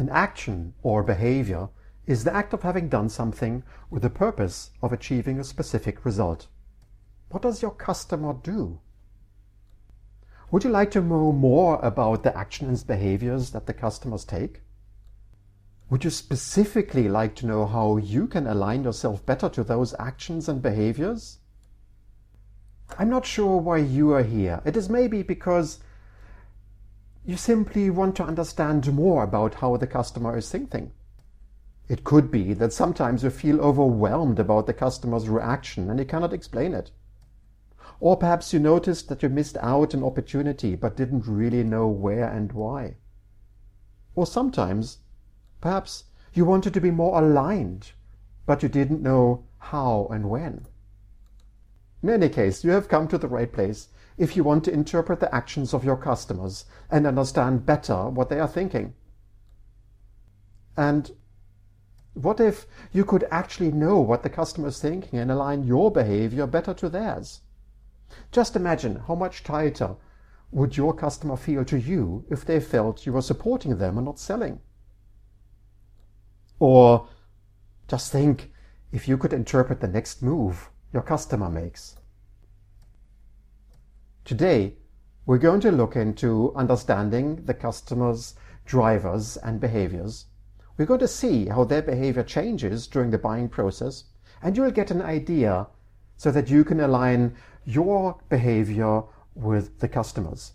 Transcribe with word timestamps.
An 0.00 0.08
action 0.08 0.72
or 0.82 1.02
behavior 1.02 1.68
is 2.06 2.24
the 2.24 2.34
act 2.34 2.54
of 2.54 2.62
having 2.62 2.88
done 2.88 3.10
something 3.10 3.62
with 3.90 4.00
the 4.00 4.08
purpose 4.08 4.70
of 4.82 4.94
achieving 4.94 5.38
a 5.38 5.44
specific 5.44 6.06
result. 6.06 6.46
What 7.28 7.42
does 7.42 7.60
your 7.60 7.72
customer 7.72 8.32
do? 8.32 8.80
Would 10.50 10.64
you 10.64 10.70
like 10.70 10.90
to 10.92 11.02
know 11.02 11.32
more 11.32 11.78
about 11.82 12.22
the 12.22 12.34
actions 12.34 12.80
and 12.80 12.86
behaviors 12.86 13.50
that 13.50 13.66
the 13.66 13.74
customers 13.74 14.24
take? 14.24 14.62
Would 15.90 16.02
you 16.04 16.08
specifically 16.08 17.06
like 17.06 17.34
to 17.34 17.46
know 17.46 17.66
how 17.66 17.98
you 17.98 18.26
can 18.26 18.46
align 18.46 18.84
yourself 18.84 19.26
better 19.26 19.50
to 19.50 19.62
those 19.62 19.94
actions 19.98 20.48
and 20.48 20.62
behaviors? 20.62 21.40
I'm 22.98 23.10
not 23.10 23.26
sure 23.26 23.58
why 23.58 23.76
you 23.76 24.14
are 24.14 24.22
here. 24.22 24.62
It 24.64 24.78
is 24.78 24.88
maybe 24.88 25.22
because 25.22 25.80
you 27.24 27.36
simply 27.36 27.90
want 27.90 28.16
to 28.16 28.24
understand 28.24 28.92
more 28.92 29.22
about 29.22 29.54
how 29.54 29.76
the 29.76 29.86
customer 29.86 30.36
is 30.36 30.50
thinking. 30.50 30.92
It 31.88 32.04
could 32.04 32.30
be 32.30 32.54
that 32.54 32.72
sometimes 32.72 33.22
you 33.22 33.30
feel 33.30 33.60
overwhelmed 33.60 34.38
about 34.38 34.66
the 34.66 34.72
customer's 34.72 35.28
reaction 35.28 35.90
and 35.90 35.98
you 35.98 36.04
cannot 36.04 36.32
explain 36.32 36.74
it. 36.74 36.90
Or 37.98 38.16
perhaps 38.16 38.52
you 38.52 38.60
noticed 38.60 39.08
that 39.08 39.22
you 39.22 39.28
missed 39.28 39.56
out 39.60 39.94
an 39.94 40.04
opportunity 40.04 40.74
but 40.76 40.96
didn't 40.96 41.26
really 41.26 41.64
know 41.64 41.88
where 41.88 42.28
and 42.28 42.52
why. 42.52 42.96
Or 44.14 44.26
sometimes 44.26 44.98
Perhaps 45.60 46.04
you 46.32 46.46
wanted 46.46 46.72
to 46.72 46.80
be 46.80 46.90
more 46.90 47.20
aligned, 47.22 47.92
but 48.46 48.62
you 48.62 48.68
didn't 48.68 49.02
know 49.02 49.44
how 49.58 50.08
and 50.10 50.30
when. 50.30 50.66
In 52.02 52.08
any 52.08 52.30
case, 52.30 52.64
you 52.64 52.70
have 52.70 52.88
come 52.88 53.08
to 53.08 53.18
the 53.18 53.28
right 53.28 53.52
place 53.52 53.88
if 54.20 54.36
you 54.36 54.44
want 54.44 54.62
to 54.62 54.70
interpret 54.70 55.18
the 55.18 55.34
actions 55.34 55.72
of 55.72 55.82
your 55.82 55.96
customers 55.96 56.66
and 56.90 57.06
understand 57.06 57.64
better 57.64 58.06
what 58.10 58.28
they 58.28 58.38
are 58.38 58.46
thinking. 58.46 58.92
And 60.76 61.10
what 62.12 62.38
if 62.38 62.66
you 62.92 63.06
could 63.06 63.26
actually 63.30 63.72
know 63.72 63.98
what 63.98 64.22
the 64.22 64.28
customer 64.28 64.68
is 64.68 64.78
thinking 64.78 65.18
and 65.18 65.30
align 65.30 65.64
your 65.64 65.90
behavior 65.90 66.46
better 66.46 66.74
to 66.74 66.90
theirs? 66.90 67.40
Just 68.30 68.56
imagine 68.56 68.96
how 69.08 69.14
much 69.14 69.42
tighter 69.42 69.96
would 70.50 70.76
your 70.76 70.92
customer 70.92 71.36
feel 71.36 71.64
to 71.64 71.78
you 71.80 72.26
if 72.28 72.44
they 72.44 72.60
felt 72.60 73.06
you 73.06 73.14
were 73.14 73.22
supporting 73.22 73.78
them 73.78 73.96
and 73.96 74.04
not 74.04 74.18
selling. 74.18 74.60
Or 76.58 77.08
just 77.88 78.12
think 78.12 78.52
if 78.92 79.08
you 79.08 79.16
could 79.16 79.32
interpret 79.32 79.80
the 79.80 79.88
next 79.88 80.20
move 80.20 80.68
your 80.92 81.02
customer 81.02 81.48
makes. 81.48 81.96
Today, 84.24 84.74
we're 85.26 85.38
going 85.38 85.60
to 85.60 85.72
look 85.72 85.96
into 85.96 86.52
understanding 86.54 87.44
the 87.46 87.54
customer's 87.54 88.34
drivers 88.64 89.36
and 89.38 89.60
behaviors. 89.60 90.26
We're 90.76 90.86
going 90.86 91.00
to 91.00 91.08
see 91.08 91.46
how 91.46 91.64
their 91.64 91.82
behavior 91.82 92.22
changes 92.22 92.86
during 92.86 93.10
the 93.10 93.18
buying 93.18 93.48
process, 93.48 94.04
and 94.42 94.56
you 94.56 94.62
will 94.62 94.70
get 94.70 94.90
an 94.90 95.02
idea 95.02 95.66
so 96.16 96.30
that 96.30 96.50
you 96.50 96.64
can 96.64 96.80
align 96.80 97.34
your 97.64 98.20
behavior 98.28 99.02
with 99.34 99.80
the 99.80 99.88
customers. 99.88 100.52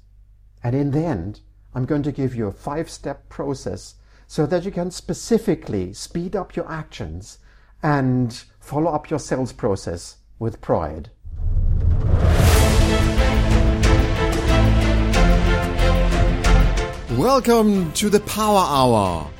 And 0.64 0.76
in 0.76 0.92
the 0.92 1.04
end, 1.04 1.42
I'm 1.74 1.86
going 1.86 2.04
to 2.04 2.12
give 2.12 2.36
you 2.36 2.48
a 2.48 2.52
five 2.52 2.90
step 2.90 3.30
process 3.30 3.96
so 4.28 4.46
that 4.46 4.64
you 4.64 4.72
can 4.72 4.92
specifically 4.92 5.94
speed 5.94 6.36
up 6.36 6.56
your 6.56 6.72
actions 6.72 7.40
and 7.84 8.44
follow 8.60 8.92
up 8.92 9.10
your 9.10 9.20
sales 9.20 9.54
process 9.54 10.18
with 10.40 10.62
pride. 10.62 11.10
Welcome 17.18 17.94
to 17.94 18.10
the 18.10 18.20
Power 18.20 18.66
Hour, 18.68 19.32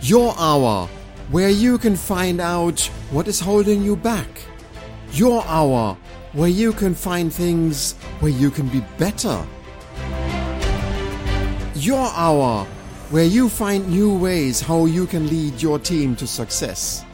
your 0.00 0.34
hour 0.36 0.88
where 1.30 1.48
you 1.48 1.78
can 1.78 1.94
find 1.94 2.40
out 2.40 2.80
what 3.12 3.28
is 3.28 3.38
holding 3.38 3.84
you 3.84 3.94
back, 3.94 4.26
your 5.12 5.44
hour 5.46 5.96
where 6.32 6.48
you 6.48 6.72
can 6.72 6.96
find 6.96 7.32
things 7.32 7.92
where 8.18 8.32
you 8.32 8.50
can 8.50 8.66
be 8.66 8.80
better, 8.98 9.46
your 11.76 12.10
hour 12.16 12.64
where 13.10 13.26
you 13.26 13.48
find 13.48 13.88
new 13.88 14.18
ways 14.18 14.60
how 14.60 14.86
you 14.86 15.06
can 15.06 15.28
lead 15.28 15.62
your 15.62 15.78
team 15.78 16.16
to 16.16 16.26
success. 16.26 17.04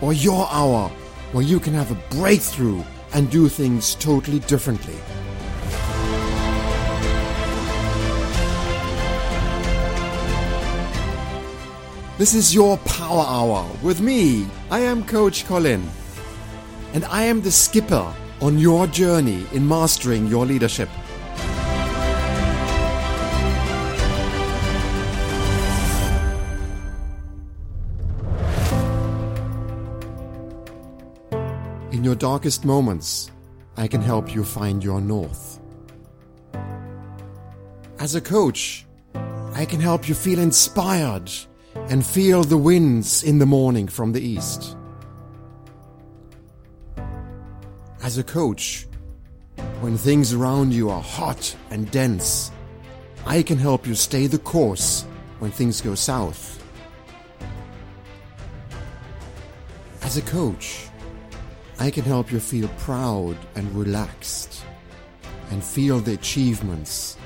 Or 0.00 0.14
your 0.14 0.48
hour 0.50 0.88
where 1.32 1.44
you 1.44 1.60
can 1.60 1.74
have 1.74 1.90
a 1.90 2.16
breakthrough 2.16 2.82
and 3.12 3.30
do 3.30 3.50
things 3.50 3.96
totally 3.96 4.38
differently. 4.38 4.96
This 12.16 12.32
is 12.32 12.54
your 12.54 12.78
Power 12.78 13.24
Hour 13.26 13.68
with 13.82 14.00
me. 14.00 14.46
I 14.70 14.78
am 14.78 15.04
Coach 15.04 15.46
Colin. 15.46 15.82
And 16.92 17.04
I 17.06 17.24
am 17.24 17.42
the 17.42 17.50
skipper 17.50 18.06
on 18.40 18.56
your 18.56 18.86
journey 18.86 19.44
in 19.52 19.66
mastering 19.66 20.28
your 20.28 20.46
leadership. 20.46 20.88
In 31.90 32.04
your 32.04 32.14
darkest 32.14 32.64
moments, 32.64 33.32
I 33.76 33.88
can 33.88 34.00
help 34.00 34.32
you 34.32 34.44
find 34.44 34.84
your 34.84 35.00
north. 35.00 35.58
As 37.98 38.14
a 38.14 38.20
coach, 38.20 38.86
I 39.52 39.64
can 39.64 39.80
help 39.80 40.08
you 40.08 40.14
feel 40.14 40.38
inspired 40.38 41.28
and 41.88 42.04
feel 42.04 42.42
the 42.42 42.56
winds 42.56 43.22
in 43.22 43.38
the 43.38 43.46
morning 43.46 43.88
from 43.88 44.12
the 44.12 44.20
east. 44.20 44.76
As 48.02 48.18
a 48.18 48.24
coach, 48.24 48.86
when 49.80 49.96
things 49.96 50.32
around 50.32 50.72
you 50.72 50.90
are 50.90 51.02
hot 51.02 51.54
and 51.70 51.90
dense, 51.90 52.50
I 53.26 53.42
can 53.42 53.58
help 53.58 53.86
you 53.86 53.94
stay 53.94 54.26
the 54.26 54.38
course 54.38 55.04
when 55.38 55.50
things 55.50 55.80
go 55.80 55.94
south. 55.94 56.62
As 60.02 60.16
a 60.16 60.22
coach, 60.22 60.88
I 61.78 61.90
can 61.90 62.04
help 62.04 62.30
you 62.30 62.40
feel 62.40 62.68
proud 62.78 63.36
and 63.56 63.74
relaxed 63.74 64.62
and 65.50 65.62
feel 65.62 66.00
the 66.00 66.14
achievements 66.14 67.16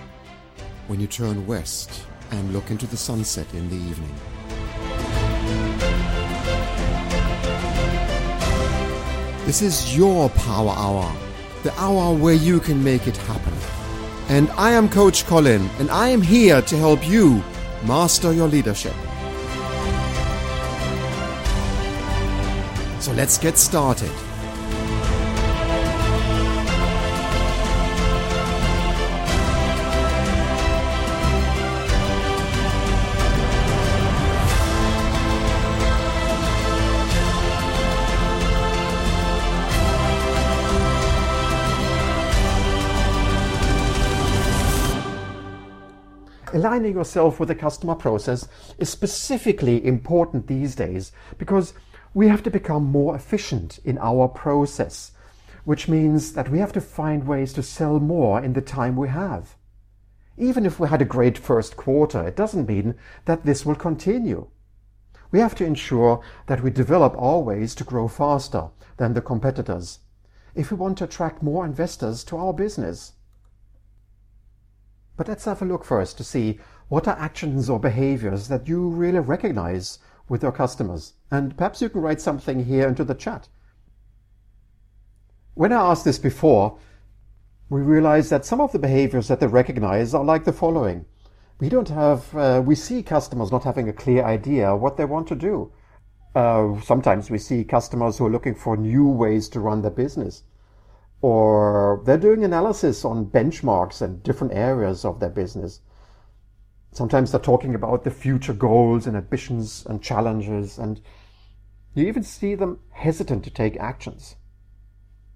when 0.87 1.01
you 1.01 1.07
turn 1.07 1.47
west 1.47 2.03
and 2.31 2.53
look 2.53 2.71
into 2.71 2.87
the 2.87 2.97
sunset 2.97 3.47
in 3.55 3.69
the 3.69 3.77
evening. 3.77 4.15
This 9.48 9.62
is 9.62 9.97
your 9.97 10.28
Power 10.28 10.75
Hour, 10.76 11.10
the 11.62 11.72
hour 11.81 12.14
where 12.14 12.34
you 12.34 12.60
can 12.60 12.84
make 12.84 13.06
it 13.06 13.16
happen. 13.16 13.54
And 14.28 14.50
I 14.50 14.72
am 14.72 14.91
Coach 14.91 15.25
Colin, 15.25 15.70
and 15.78 15.91
I 15.91 16.10
am 16.10 16.20
here 16.20 16.60
to 16.60 16.76
help 16.76 17.09
you 17.09 17.42
master 17.86 18.31
your 18.31 18.47
leadership. 18.47 18.92
So 23.00 23.12
let's 23.12 23.38
get 23.38 23.56
started. 23.56 24.12
Aligning 46.59 46.95
yourself 46.95 47.39
with 47.39 47.51
the 47.51 47.55
customer 47.55 47.95
process 47.95 48.49
is 48.78 48.89
specifically 48.89 49.87
important 49.87 50.49
these 50.49 50.75
days 50.75 51.13
because 51.39 51.72
we 52.15 52.27
have 52.27 52.43
to 52.43 52.51
become 52.51 52.83
more 52.83 53.15
efficient 53.15 53.78
in 53.84 53.97
our 53.99 54.27
process, 54.27 55.13
which 55.65 55.87
means 55.87 56.33
that 56.33 56.49
we 56.49 56.59
have 56.59 56.72
to 56.72 56.81
find 56.81 57.28
ways 57.28 57.53
to 57.53 57.63
sell 57.63 58.01
more 58.01 58.43
in 58.43 58.55
the 58.55 58.60
time 58.60 58.97
we 58.97 59.07
have. 59.07 59.55
Even 60.37 60.66
if 60.66 60.81
we 60.81 60.89
had 60.89 61.01
a 61.01 61.05
great 61.05 61.39
first 61.39 61.77
quarter, 61.77 62.27
it 62.27 62.34
doesn't 62.34 62.66
mean 62.66 62.97
that 63.27 63.45
this 63.45 63.65
will 63.65 63.77
continue. 63.77 64.49
We 65.31 65.39
have 65.39 65.54
to 65.59 65.65
ensure 65.65 66.21
that 66.47 66.61
we 66.61 66.71
develop 66.72 67.15
our 67.16 67.39
ways 67.39 67.72
to 67.77 67.84
grow 67.84 68.09
faster 68.09 68.71
than 68.97 69.15
the 69.15 69.22
competitors 69.22 70.01
if 70.57 70.72
we 70.72 70.77
want 70.77 70.99
to 70.99 71.04
attract 71.04 71.41
more 71.41 71.65
investors 71.65 72.25
to 72.25 72.37
our 72.37 72.53
business. 72.53 73.13
But 75.18 75.26
let's 75.26 75.47
have 75.47 75.60
a 75.60 75.65
look 75.65 75.84
first 75.84 76.16
to 76.18 76.24
see 76.24 76.60
what 76.86 77.09
are 77.09 77.18
actions 77.18 77.68
or 77.68 77.80
behaviors 77.80 78.47
that 78.47 78.68
you 78.68 78.88
really 78.88 79.18
recognize 79.18 79.98
with 80.28 80.44
your 80.44 80.53
customers. 80.53 81.15
And 81.32 81.56
perhaps 81.56 81.82
you 81.82 81.88
can 81.88 82.03
write 82.03 82.20
something 82.20 82.65
here 82.65 82.86
into 82.86 83.03
the 83.03 83.16
chat. 83.16 83.48
When 85.54 85.72
I 85.72 85.91
asked 85.91 86.04
this 86.04 86.20
before, 86.20 86.78
we 87.68 87.80
realized 87.80 88.30
that 88.30 88.44
some 88.44 88.60
of 88.60 88.70
the 88.70 88.78
behaviors 88.78 89.26
that 89.26 89.41
they 89.41 89.48
recognize 89.48 90.15
are 90.15 90.24
like 90.24 90.44
the 90.44 90.53
following. 90.53 91.04
we 91.59 91.68
don't 91.68 91.88
have, 91.88 92.32
uh, 92.36 92.62
we 92.65 92.76
see 92.76 93.03
customers 93.03 93.50
not 93.50 93.65
having 93.65 93.88
a 93.88 93.92
clear 93.92 94.24
idea 94.24 94.76
what 94.76 94.97
they 94.97 95.04
want 95.04 95.26
to 95.26 95.34
do. 95.34 95.72
Uh, 96.36 96.80
sometimes 96.82 97.28
we 97.28 97.38
see 97.38 97.65
customers 97.65 98.16
who 98.16 98.26
are 98.26 98.30
looking 98.30 98.54
for 98.54 98.76
new 98.76 99.09
ways 99.09 99.48
to 99.48 99.59
run 99.59 99.82
their 99.82 99.91
business. 99.91 100.44
Or 101.20 102.03
they're 102.04 102.16
doing 102.16 102.44
analysis 102.44 103.04
on 103.04 103.26
benchmarks 103.26 104.00
and 104.00 104.22
different 104.22 104.53
areas 104.54 105.04
of 105.04 105.18
their 105.18 105.30
business. 105.30 105.80
Sometimes 106.92 107.32
they're 107.32 107.41
talking 107.41 107.74
about 107.74 108.04
the 108.04 108.10
future 108.10 108.53
goals 108.53 109.06
and 109.06 109.16
ambitions 109.16 109.84
and 109.86 110.03
challenges, 110.03 110.78
and 110.78 111.00
you 111.94 112.06
even 112.06 112.22
see 112.22 112.54
them 112.54 112.80
hesitant 112.91 113.44
to 113.44 113.50
take 113.50 113.76
actions. 113.78 114.36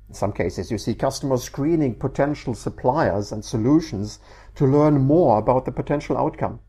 In 0.08 0.14
some 0.14 0.32
cases, 0.32 0.70
you 0.70 0.78
see 0.78 0.94
customers 0.94 1.42
screening 1.42 1.94
potential 1.94 2.54
suppliers 2.54 3.32
and 3.32 3.44
solutions 3.44 4.18
to 4.54 4.66
learn 4.66 5.00
more 5.00 5.38
about 5.38 5.64
the 5.64 5.72
potential 5.72 6.16
outcome. 6.16 6.60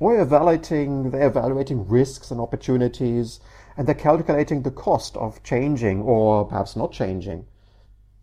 Or 0.00 0.18
evaluating, 0.18 1.10
they're 1.10 1.28
evaluating 1.28 1.86
risks 1.86 2.30
and 2.30 2.40
opportunities, 2.40 3.40
and 3.76 3.86
they're 3.86 3.94
calculating 3.94 4.62
the 4.62 4.70
cost 4.70 5.16
of 5.16 5.42
changing 5.44 6.02
or 6.02 6.44
perhaps 6.44 6.74
not 6.74 6.92
changing. 6.92 7.46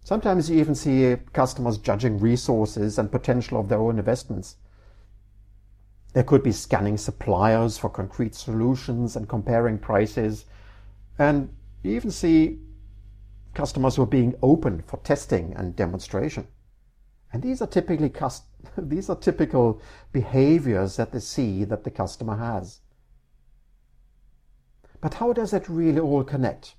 Sometimes 0.03 0.49
you 0.49 0.59
even 0.59 0.75
see 0.75 1.11
uh, 1.11 1.17
customers 1.33 1.77
judging 1.77 2.19
resources 2.19 2.97
and 2.97 3.11
potential 3.11 3.59
of 3.59 3.69
their 3.69 3.79
own 3.79 3.99
investments. 3.99 4.55
There 6.13 6.23
could 6.23 6.41
be 6.41 6.51
scanning 6.51 6.97
suppliers 6.97 7.77
for 7.77 7.89
concrete 7.89 8.33
solutions 8.33 9.15
and 9.15 9.29
comparing 9.29 9.77
prices. 9.77 10.45
And 11.19 11.53
you 11.83 11.95
even 11.95 12.11
see 12.11 12.59
customers 13.53 13.95
who 13.95 14.03
are 14.03 14.07
being 14.07 14.35
open 14.41 14.81
for 14.87 14.97
testing 14.97 15.53
and 15.55 15.75
demonstration. 15.75 16.47
And 17.31 17.43
these 17.43 17.61
are 17.61 17.67
typically 17.67 18.11
these 18.77 19.09
are 19.09 19.15
typical 19.15 19.81
behaviors 20.11 20.95
that 20.95 21.11
they 21.11 21.19
see 21.19 21.63
that 21.65 21.83
the 21.83 21.91
customer 21.91 22.37
has. 22.37 22.79
But 25.01 25.15
how 25.15 25.33
does 25.33 25.51
that 25.51 25.69
really 25.69 25.99
all 25.99 26.23
connect? 26.23 26.75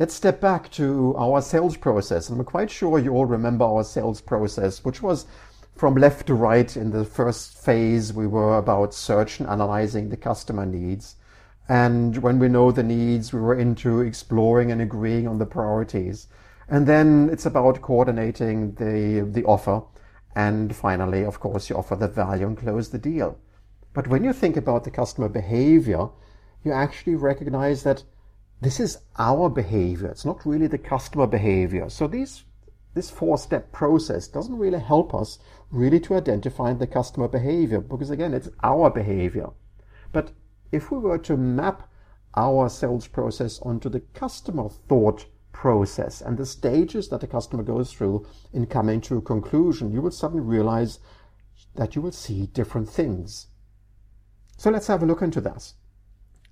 Let's 0.00 0.14
step 0.14 0.40
back 0.40 0.70
to 0.70 1.14
our 1.18 1.42
sales 1.42 1.76
process. 1.76 2.30
I'm 2.30 2.42
quite 2.42 2.70
sure 2.70 2.98
you 2.98 3.12
all 3.12 3.26
remember 3.26 3.66
our 3.66 3.84
sales 3.84 4.22
process, 4.22 4.82
which 4.82 5.02
was 5.02 5.26
from 5.76 5.94
left 5.94 6.28
to 6.28 6.34
right 6.34 6.74
in 6.74 6.90
the 6.90 7.04
first 7.04 7.58
phase, 7.58 8.10
we 8.10 8.26
were 8.26 8.56
about 8.56 8.94
search 8.94 9.40
and 9.40 9.48
analyzing 9.50 10.08
the 10.08 10.16
customer 10.16 10.64
needs. 10.64 11.16
And 11.68 12.16
when 12.16 12.38
we 12.38 12.48
know 12.48 12.72
the 12.72 12.82
needs, 12.82 13.34
we 13.34 13.40
were 13.40 13.58
into 13.58 14.00
exploring 14.00 14.72
and 14.72 14.80
agreeing 14.80 15.28
on 15.28 15.36
the 15.36 15.44
priorities. 15.44 16.28
And 16.66 16.86
then 16.86 17.28
it's 17.30 17.44
about 17.44 17.82
coordinating 17.82 18.72
the, 18.76 19.28
the 19.30 19.44
offer. 19.44 19.82
And 20.34 20.74
finally, 20.74 21.24
of 21.26 21.40
course, 21.40 21.68
you 21.68 21.76
offer 21.76 21.94
the 21.94 22.08
value 22.08 22.46
and 22.46 22.56
close 22.56 22.88
the 22.88 22.96
deal. 22.96 23.38
But 23.92 24.08
when 24.08 24.24
you 24.24 24.32
think 24.32 24.56
about 24.56 24.84
the 24.84 24.90
customer 24.90 25.28
behavior, 25.28 26.08
you 26.64 26.72
actually 26.72 27.16
recognize 27.16 27.82
that 27.82 28.02
this 28.60 28.78
is 28.78 28.98
our 29.18 29.48
behavior. 29.48 30.08
It's 30.08 30.24
not 30.24 30.44
really 30.44 30.66
the 30.66 30.78
customer 30.78 31.26
behavior. 31.26 31.88
So 31.88 32.06
these, 32.06 32.44
this 32.94 33.10
four 33.10 33.38
step 33.38 33.72
process 33.72 34.28
doesn't 34.28 34.58
really 34.58 34.80
help 34.80 35.14
us 35.14 35.38
really 35.70 36.00
to 36.00 36.14
identify 36.14 36.72
the 36.72 36.86
customer 36.86 37.28
behavior 37.28 37.80
because 37.80 38.10
again, 38.10 38.34
it's 38.34 38.50
our 38.62 38.90
behavior. 38.90 39.48
But 40.12 40.32
if 40.72 40.90
we 40.90 40.98
were 40.98 41.18
to 41.18 41.36
map 41.36 41.88
our 42.36 42.68
sales 42.68 43.06
process 43.06 43.60
onto 43.62 43.88
the 43.88 44.00
customer 44.00 44.68
thought 44.68 45.26
process 45.52 46.20
and 46.20 46.38
the 46.38 46.46
stages 46.46 47.08
that 47.08 47.20
the 47.20 47.26
customer 47.26 47.62
goes 47.62 47.92
through 47.92 48.26
in 48.52 48.66
coming 48.66 49.00
to 49.02 49.18
a 49.18 49.22
conclusion, 49.22 49.92
you 49.92 50.00
will 50.00 50.10
suddenly 50.10 50.44
realize 50.44 51.00
that 51.74 51.96
you 51.96 52.02
will 52.02 52.12
see 52.12 52.46
different 52.46 52.88
things. 52.88 53.46
So 54.56 54.70
let's 54.70 54.86
have 54.88 55.02
a 55.02 55.06
look 55.06 55.22
into 55.22 55.40
this. 55.40 55.74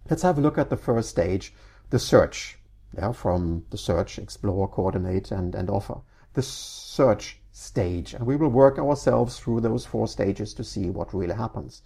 Let's 0.08 0.22
have 0.22 0.38
a 0.38 0.40
look 0.40 0.56
at 0.58 0.70
the 0.70 0.76
first 0.76 1.10
stage, 1.10 1.52
the 1.90 1.98
search. 1.98 2.58
Yeah, 2.96 3.12
from 3.12 3.64
the 3.70 3.78
search, 3.78 4.18
explore, 4.18 4.66
coordinate, 4.68 5.30
and, 5.30 5.54
and 5.54 5.68
offer. 5.68 5.98
The 6.32 6.42
search 6.42 7.40
stage, 7.52 8.14
and 8.14 8.24
we 8.24 8.36
will 8.36 8.48
work 8.48 8.78
ourselves 8.78 9.38
through 9.38 9.60
those 9.60 9.84
four 9.84 10.08
stages 10.08 10.54
to 10.54 10.64
see 10.64 10.90
what 10.90 11.12
really 11.12 11.34
happens. 11.34 11.82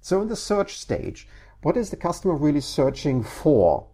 So 0.00 0.22
in 0.22 0.28
the 0.28 0.36
search 0.36 0.78
stage, 0.78 1.28
what 1.62 1.76
is 1.76 1.90
the 1.90 1.96
customer 1.96 2.34
really 2.34 2.60
searching 2.60 3.22
for? 3.22 3.86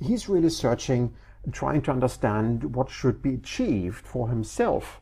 He's 0.00 0.28
really 0.28 0.48
searching, 0.48 1.14
trying 1.52 1.82
to 1.82 1.90
understand 1.90 2.74
what 2.74 2.88
should 2.88 3.20
be 3.20 3.34
achieved 3.34 4.06
for 4.06 4.28
himself. 4.28 5.00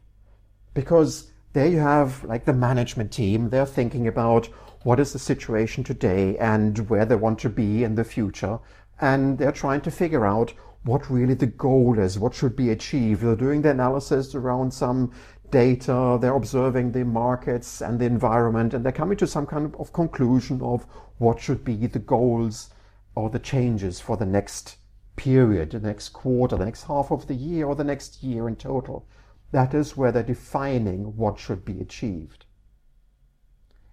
Because 0.72 1.30
there 1.52 1.68
you 1.68 1.78
have 1.78 2.24
like 2.24 2.44
the 2.44 2.52
management 2.52 3.12
team, 3.12 3.50
they're 3.50 3.66
thinking 3.66 4.08
about 4.08 4.48
what 4.82 4.98
is 5.00 5.12
the 5.12 5.18
situation 5.18 5.84
today 5.84 6.36
and 6.38 6.90
where 6.90 7.04
they 7.04 7.14
want 7.14 7.38
to 7.40 7.48
be 7.48 7.84
in 7.84 7.94
the 7.94 8.04
future. 8.04 8.58
And 9.04 9.36
they're 9.36 9.52
trying 9.52 9.82
to 9.82 9.90
figure 9.90 10.24
out 10.24 10.54
what 10.84 11.10
really 11.10 11.34
the 11.34 11.46
goal 11.46 11.98
is, 11.98 12.18
what 12.18 12.34
should 12.34 12.56
be 12.56 12.70
achieved. 12.70 13.20
They're 13.20 13.36
doing 13.36 13.60
the 13.60 13.68
analysis 13.70 14.34
around 14.34 14.72
some 14.72 15.12
data, 15.50 16.16
they're 16.18 16.34
observing 16.34 16.92
the 16.92 17.04
markets 17.04 17.82
and 17.82 18.00
the 18.00 18.06
environment, 18.06 18.72
and 18.72 18.82
they're 18.82 18.92
coming 18.92 19.18
to 19.18 19.26
some 19.26 19.44
kind 19.44 19.74
of 19.78 19.92
conclusion 19.92 20.62
of 20.62 20.86
what 21.18 21.38
should 21.38 21.66
be 21.66 21.86
the 21.86 21.98
goals 21.98 22.70
or 23.14 23.28
the 23.28 23.38
changes 23.38 24.00
for 24.00 24.16
the 24.16 24.24
next 24.24 24.78
period, 25.16 25.72
the 25.72 25.80
next 25.80 26.08
quarter, 26.08 26.56
the 26.56 26.64
next 26.64 26.84
half 26.84 27.10
of 27.10 27.26
the 27.26 27.34
year, 27.34 27.66
or 27.66 27.74
the 27.74 27.84
next 27.84 28.22
year 28.22 28.48
in 28.48 28.56
total. 28.56 29.06
That 29.52 29.74
is 29.74 29.98
where 29.98 30.12
they're 30.12 30.22
defining 30.22 31.14
what 31.18 31.38
should 31.38 31.62
be 31.62 31.78
achieved. 31.78 32.46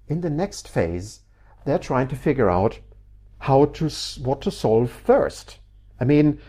In 0.08 0.22
the 0.22 0.30
next 0.30 0.70
phase, 0.70 1.20
they're 1.66 1.78
trying 1.78 2.08
to 2.08 2.16
figure 2.16 2.50
out 2.50 2.80
how 3.42 3.66
to 3.66 3.90
what 4.22 4.40
to 4.42 4.52
solve 4.52 4.92
first. 4.92 5.58
I 6.00 6.06
mean, 6.06 6.40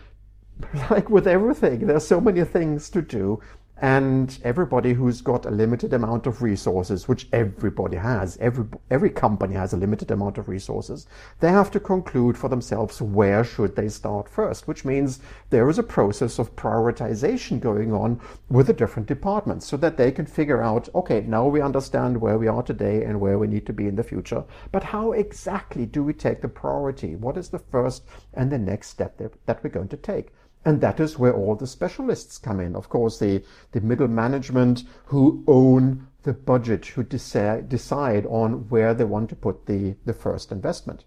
like 0.91 1.09
with 1.09 1.27
everything, 1.27 1.87
there's 1.87 2.05
so 2.05 2.21
many 2.21 2.43
things 2.43 2.89
to 2.91 3.01
do 3.01 3.41
and 3.83 4.39
everybody 4.45 4.93
who's 4.93 5.19
got 5.19 5.45
a 5.45 5.51
limited 5.51 5.91
amount 5.91 6.25
of 6.25 6.41
resources, 6.41 7.09
which 7.09 7.27
everybody 7.33 7.97
has, 7.97 8.37
every, 8.37 8.63
every 8.89 9.09
company 9.09 9.55
has 9.55 9.73
a 9.73 9.77
limited 9.77 10.09
amount 10.09 10.37
of 10.37 10.47
resources, 10.47 11.05
they 11.41 11.49
have 11.49 11.69
to 11.69 11.81
conclude 11.81 12.37
for 12.37 12.47
themselves 12.47 13.01
where 13.01 13.43
should 13.43 13.75
they 13.75 13.89
start 13.89 14.29
first, 14.29 14.69
which 14.69 14.85
means 14.85 15.19
there 15.49 15.67
is 15.67 15.79
a 15.79 15.83
process 15.83 16.39
of 16.39 16.55
prioritization 16.55 17.59
going 17.59 17.91
on 17.91 18.21
with 18.49 18.67
the 18.67 18.73
different 18.73 19.05
departments 19.05 19.67
so 19.67 19.75
that 19.75 19.97
they 19.97 20.13
can 20.13 20.25
figure 20.25 20.63
out, 20.63 20.87
okay, 20.95 21.19
now 21.19 21.45
we 21.45 21.59
understand 21.59 22.15
where 22.15 22.37
we 22.37 22.47
are 22.47 22.63
today 22.63 23.03
and 23.03 23.19
where 23.19 23.37
we 23.37 23.47
need 23.47 23.65
to 23.65 23.73
be 23.73 23.87
in 23.87 23.97
the 23.97 24.01
future, 24.01 24.45
but 24.71 24.81
how 24.81 25.11
exactly 25.11 25.85
do 25.85 26.01
we 26.01 26.13
take 26.13 26.41
the 26.41 26.47
priority? 26.47 27.17
What 27.17 27.35
is 27.35 27.49
the 27.49 27.59
first 27.59 28.05
and 28.33 28.49
the 28.49 28.57
next 28.57 28.87
step 28.87 29.17
that, 29.17 29.45
that 29.45 29.61
we're 29.61 29.71
going 29.71 29.89
to 29.89 29.97
take? 29.97 30.31
And 30.65 30.79
that 30.81 30.99
is 30.99 31.19
where 31.19 31.33
all 31.33 31.55
the 31.55 31.67
specialists 31.67 32.37
come 32.37 32.59
in. 32.59 32.75
Of 32.75 32.87
course, 32.89 33.19
the, 33.19 33.43
the 33.73 33.81
middle 33.81 34.07
management 34.07 34.83
who 35.05 35.43
own 35.47 36.07
the 36.23 36.33
budget, 36.33 36.85
who 36.85 37.03
decide, 37.03 37.67
decide 37.67 38.25
on 38.27 38.69
where 38.69 38.93
they 38.93 39.03
want 39.03 39.29
to 39.29 39.35
put 39.35 39.65
the, 39.65 39.95
the 40.05 40.13
first 40.13 40.51
investment. 40.51 41.03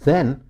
Then 0.00 0.42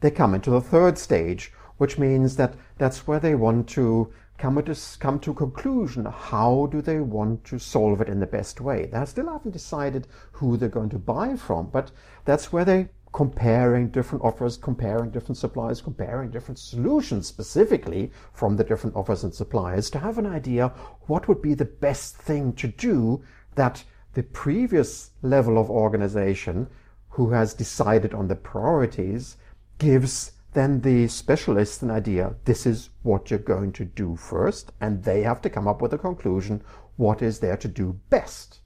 they 0.00 0.10
come 0.10 0.34
into 0.34 0.50
the 0.50 0.60
third 0.60 0.96
stage, 0.96 1.52
which 1.76 1.98
means 1.98 2.36
that 2.36 2.54
that's 2.78 3.06
where 3.06 3.18
they 3.18 3.34
want 3.34 3.68
to 3.70 4.12
come 4.38 4.62
to, 4.62 4.76
come 4.98 5.18
to 5.20 5.32
a 5.32 5.34
conclusion. 5.34 6.04
How 6.06 6.68
do 6.70 6.80
they 6.80 7.00
want 7.00 7.44
to 7.46 7.58
solve 7.58 8.00
it 8.00 8.08
in 8.08 8.20
the 8.20 8.26
best 8.26 8.60
way? 8.60 8.86
They 8.86 9.04
still 9.04 9.30
haven't 9.30 9.50
decided 9.50 10.06
who 10.32 10.56
they're 10.56 10.68
going 10.68 10.90
to 10.90 10.98
buy 10.98 11.36
from, 11.36 11.68
but 11.70 11.90
that's 12.24 12.52
where 12.52 12.64
they 12.64 12.88
comparing 13.12 13.88
different 13.88 14.24
offers, 14.24 14.56
comparing 14.56 15.10
different 15.10 15.36
suppliers, 15.36 15.80
comparing 15.80 16.30
different 16.30 16.58
solutions 16.58 17.26
specifically 17.26 18.10
from 18.32 18.56
the 18.56 18.64
different 18.64 18.94
offers 18.94 19.24
and 19.24 19.34
suppliers 19.34 19.90
to 19.90 19.98
have 19.98 20.18
an 20.18 20.26
idea 20.26 20.68
what 21.06 21.26
would 21.26 21.42
be 21.42 21.54
the 21.54 21.64
best 21.64 22.16
thing 22.16 22.52
to 22.52 22.68
do 22.68 23.22
that 23.56 23.82
the 24.14 24.22
previous 24.22 25.10
level 25.22 25.58
of 25.58 25.70
organization 25.70 26.68
who 27.10 27.30
has 27.30 27.54
decided 27.54 28.14
on 28.14 28.28
the 28.28 28.36
priorities 28.36 29.36
gives 29.78 30.32
then 30.52 30.80
the 30.80 31.06
specialist 31.08 31.82
an 31.82 31.90
idea 31.90 32.34
this 32.44 32.66
is 32.66 32.90
what 33.02 33.30
you're 33.30 33.38
going 33.38 33.72
to 33.72 33.84
do 33.84 34.16
first 34.16 34.72
and 34.80 35.02
they 35.02 35.22
have 35.22 35.40
to 35.40 35.50
come 35.50 35.68
up 35.68 35.82
with 35.82 35.92
a 35.92 35.98
conclusion 35.98 36.62
what 36.96 37.22
is 37.22 37.40
there 37.40 37.56
to 37.56 37.68
do 37.68 37.98
best 38.08 38.59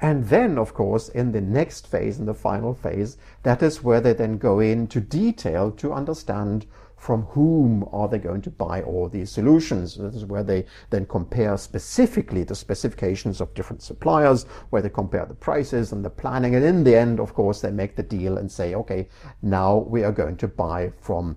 and 0.00 0.28
then, 0.28 0.58
of 0.58 0.74
course, 0.74 1.08
in 1.08 1.32
the 1.32 1.40
next 1.40 1.86
phase, 1.86 2.18
in 2.18 2.26
the 2.26 2.34
final 2.34 2.74
phase, 2.74 3.16
that 3.44 3.62
is 3.62 3.82
where 3.82 4.00
they 4.00 4.12
then 4.12 4.36
go 4.36 4.60
into 4.60 5.00
detail 5.00 5.70
to 5.72 5.92
understand 5.92 6.66
from 6.96 7.22
whom 7.22 7.88
are 7.92 8.08
they 8.08 8.18
going 8.18 8.42
to 8.42 8.50
buy 8.50 8.82
all 8.82 9.08
these 9.08 9.30
solutions. 9.30 9.96
This 9.96 10.14
is 10.14 10.24
where 10.24 10.42
they 10.42 10.66
then 10.90 11.06
compare 11.06 11.56
specifically 11.56 12.42
the 12.42 12.54
specifications 12.54 13.40
of 13.40 13.54
different 13.54 13.82
suppliers, 13.82 14.44
where 14.70 14.82
they 14.82 14.88
compare 14.88 15.24
the 15.24 15.34
prices 15.34 15.92
and 15.92 16.04
the 16.04 16.10
planning. 16.10 16.54
And 16.54 16.64
in 16.64 16.84
the 16.84 16.96
end, 16.96 17.20
of 17.20 17.34
course, 17.34 17.60
they 17.60 17.70
make 17.70 17.96
the 17.96 18.02
deal 18.02 18.38
and 18.38 18.50
say, 18.50 18.74
okay, 18.74 19.08
now 19.42 19.76
we 19.76 20.04
are 20.04 20.12
going 20.12 20.36
to 20.38 20.48
buy 20.48 20.92
from 21.00 21.36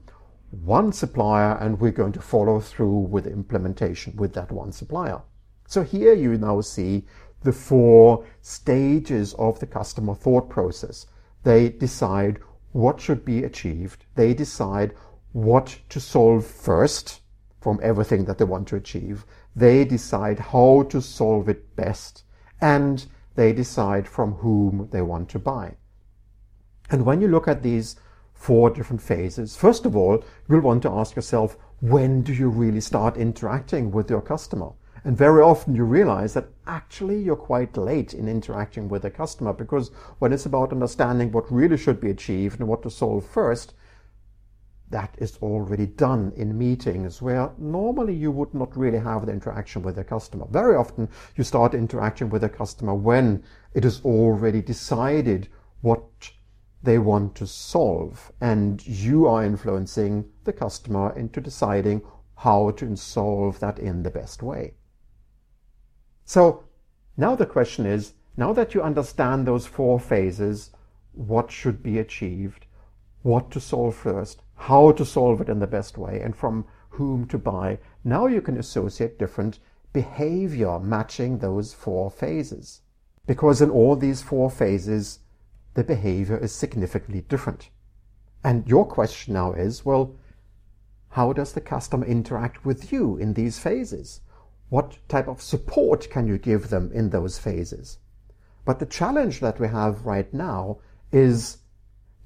one 0.52 0.92
supplier 0.92 1.58
and 1.58 1.80
we're 1.80 1.92
going 1.92 2.14
to 2.14 2.22
follow 2.22 2.60
through 2.60 3.00
with 3.00 3.28
implementation 3.28 4.16
with 4.16 4.34
that 4.34 4.52
one 4.52 4.72
supplier. 4.72 5.22
So 5.68 5.84
here 5.84 6.14
you 6.14 6.38
now 6.38 6.62
see 6.62 7.06
the 7.44 7.52
four 7.52 8.26
stages 8.42 9.34
of 9.36 9.60
the 9.60 9.68
customer 9.68 10.16
thought 10.16 10.50
process. 10.50 11.06
They 11.44 11.70
decide 11.70 12.40
what 12.72 13.00
should 13.00 13.24
be 13.24 13.44
achieved. 13.44 14.06
They 14.16 14.34
decide 14.34 14.94
what 15.32 15.80
to 15.90 16.00
solve 16.00 16.46
first 16.46 17.22
from 17.62 17.80
everything 17.82 18.26
that 18.26 18.38
they 18.38 18.46
want 18.46 18.68
to 18.70 18.76
achieve. 18.76 19.26
They 19.56 19.86
decide 19.86 20.40
how 20.40 20.84
to 20.90 21.02
solve 21.02 21.50
it 21.50 21.76
best. 21.76 22.24
And 22.62 23.06
they 23.36 23.54
decide 23.54 24.08
from 24.08 24.34
whom 24.34 24.90
they 24.92 25.02
want 25.02 25.30
to 25.30 25.40
buy. 25.40 25.76
And 26.90 27.06
when 27.06 27.22
you 27.22 27.28
look 27.28 27.48
at 27.48 27.64
these 27.64 27.96
four 28.34 28.70
different 28.70 29.02
phases, 29.02 29.56
first 29.56 29.86
of 29.86 29.96
all, 29.96 30.24
you'll 30.50 30.62
want 30.62 30.84
to 30.84 30.92
ask 30.92 31.16
yourself, 31.16 31.58
when 31.82 32.22
do 32.22 32.34
you 32.34 32.50
really 32.50 32.82
start 32.82 33.16
interacting 33.16 33.92
with 33.92 34.10
your 34.10 34.22
customer? 34.22 34.72
And 35.10 35.18
very 35.18 35.42
often 35.42 35.74
you 35.74 35.86
realize 35.86 36.36
that 36.36 36.50
actually 36.68 37.20
you're 37.20 37.36
quite 37.36 37.76
late 37.76 38.14
in 38.14 38.28
interacting 38.28 38.88
with 38.88 39.06
a 39.06 39.10
customer 39.10 39.54
because 39.54 39.90
when 40.20 40.32
it's 40.32 40.46
about 40.46 40.72
understanding 40.72 41.32
what 41.32 41.52
really 41.52 41.78
should 41.78 42.00
be 42.00 42.12
achieved 42.12 42.60
and 42.60 42.70
what 42.70 42.84
to 42.84 42.92
solve 42.92 43.26
first, 43.26 43.74
that 44.92 45.16
is 45.18 45.40
already 45.42 45.88
done 45.88 46.32
in 46.36 46.56
meetings 46.56 47.24
where 47.24 47.50
normally 47.58 48.14
you 48.14 48.30
would 48.30 48.54
not 48.54 48.78
really 48.78 49.00
have 49.00 49.26
the 49.26 49.32
interaction 49.32 49.82
with 49.82 49.98
a 49.98 50.04
customer. 50.04 50.46
Very 50.52 50.76
often 50.76 51.10
you 51.36 51.44
start 51.44 51.74
interacting 51.74 52.30
with 52.30 52.44
a 52.44 52.50
customer 52.50 52.94
when 52.94 53.44
it 53.74 53.86
is 53.86 54.06
already 54.06 54.62
decided 54.62 55.48
what 55.82 56.06
they 56.84 57.00
want 57.00 57.34
to 57.34 57.48
solve 57.48 58.32
and 58.42 58.86
you 58.86 59.26
are 59.26 59.44
influencing 59.44 60.30
the 60.44 60.54
customer 60.54 61.18
into 61.18 61.42
deciding 61.42 62.04
how 62.36 62.70
to 62.70 62.96
solve 62.96 63.60
that 63.60 63.80
in 63.80 64.04
the 64.04 64.12
best 64.12 64.44
way. 64.44 64.76
So 66.30 66.64
now 67.18 67.36
the 67.36 67.48
question 67.48 67.88
is, 67.88 68.14
now 68.38 68.54
that 68.54 68.76
you 68.76 68.84
understand 68.84 69.48
those 69.48 69.66
four 69.66 70.00
phases, 70.00 70.70
what 71.14 71.50
should 71.50 71.82
be 71.82 71.98
achieved, 71.98 72.68
what 73.24 73.50
to 73.50 73.60
solve 73.60 73.96
first, 73.96 74.44
how 74.54 74.92
to 74.92 75.06
solve 75.06 75.42
it 75.42 75.50
in 75.50 75.58
the 75.58 75.66
best 75.66 75.98
way, 75.98 76.22
and 76.22 76.36
from 76.36 76.66
whom 76.90 77.26
to 77.30 77.40
buy, 77.40 77.80
now 78.04 78.28
you 78.28 78.42
can 78.42 78.58
associate 78.58 79.18
different 79.18 79.58
behavior 79.92 80.78
matching 80.78 81.40
those 81.40 81.74
four 81.74 82.12
phases. 82.12 82.82
Because 83.26 83.60
in 83.60 83.72
all 83.72 83.96
these 83.96 84.22
four 84.22 84.52
phases, 84.52 85.22
the 85.74 85.84
behavior 85.84 86.38
is 86.38 86.52
significantly 86.52 87.22
different. 87.22 87.72
And 88.44 88.68
your 88.68 88.86
question 88.86 89.34
now 89.34 89.54
is, 89.54 89.84
well, 89.84 90.16
how 91.10 91.34
does 91.34 91.54
the 91.54 91.62
customer 91.62 92.06
interact 92.06 92.66
with 92.66 92.92
you 92.92 93.18
in 93.18 93.34
these 93.34 93.58
phases? 93.58 94.22
What 94.70 95.00
type 95.08 95.28
of 95.28 95.42
support 95.42 96.10
can 96.12 96.28
you 96.28 96.38
give 96.38 96.70
them 96.70 96.92
in 96.94 97.10
those 97.10 97.40
phases? 97.40 97.98
But 98.66 98.78
the 98.78 98.86
challenge 98.86 99.40
that 99.40 99.60
we 99.60 99.68
have 99.68 100.06
right 100.06 100.32
now 100.32 100.78
is 101.12 101.58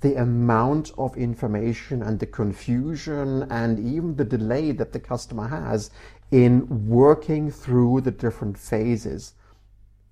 the 0.01 0.15
amount 0.15 0.91
of 0.97 1.15
information 1.15 2.01
and 2.01 2.19
the 2.19 2.25
confusion 2.25 3.43
and 3.49 3.79
even 3.79 4.17
the 4.17 4.25
delay 4.25 4.73
that 4.73 4.91
the 4.91 4.99
customer 4.99 5.47
has 5.47 5.89
in 6.31 6.87
working 6.89 7.49
through 7.49 8.01
the 8.01 8.11
different 8.11 8.57
phases 8.57 9.35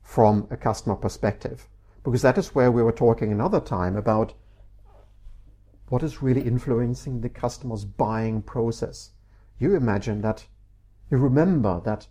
from 0.01 0.47
a 0.50 0.55
customer 0.55 0.95
perspective. 0.95 1.67
Because 2.03 2.21
that 2.21 2.38
is 2.38 2.55
where 2.55 2.71
we 2.71 2.81
were 2.81 2.93
talking 2.93 3.33
another 3.33 3.59
time 3.59 3.97
about 3.97 4.33
what 5.89 6.01
is 6.01 6.21
really 6.21 6.43
influencing 6.43 7.19
the 7.19 7.27
customer's 7.27 7.83
buying 7.83 8.41
process. 8.41 9.11
You 9.59 9.75
imagine 9.75 10.21
that, 10.21 10.45
you 11.09 11.17
remember 11.17 11.81
that 11.83 12.07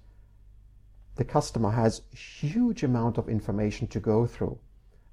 the 1.16 1.24
customer 1.24 1.70
has 1.70 2.02
huge 2.12 2.82
amount 2.82 3.18
of 3.18 3.28
information 3.28 3.86
to 3.88 4.00
go 4.00 4.26
through. 4.26 4.58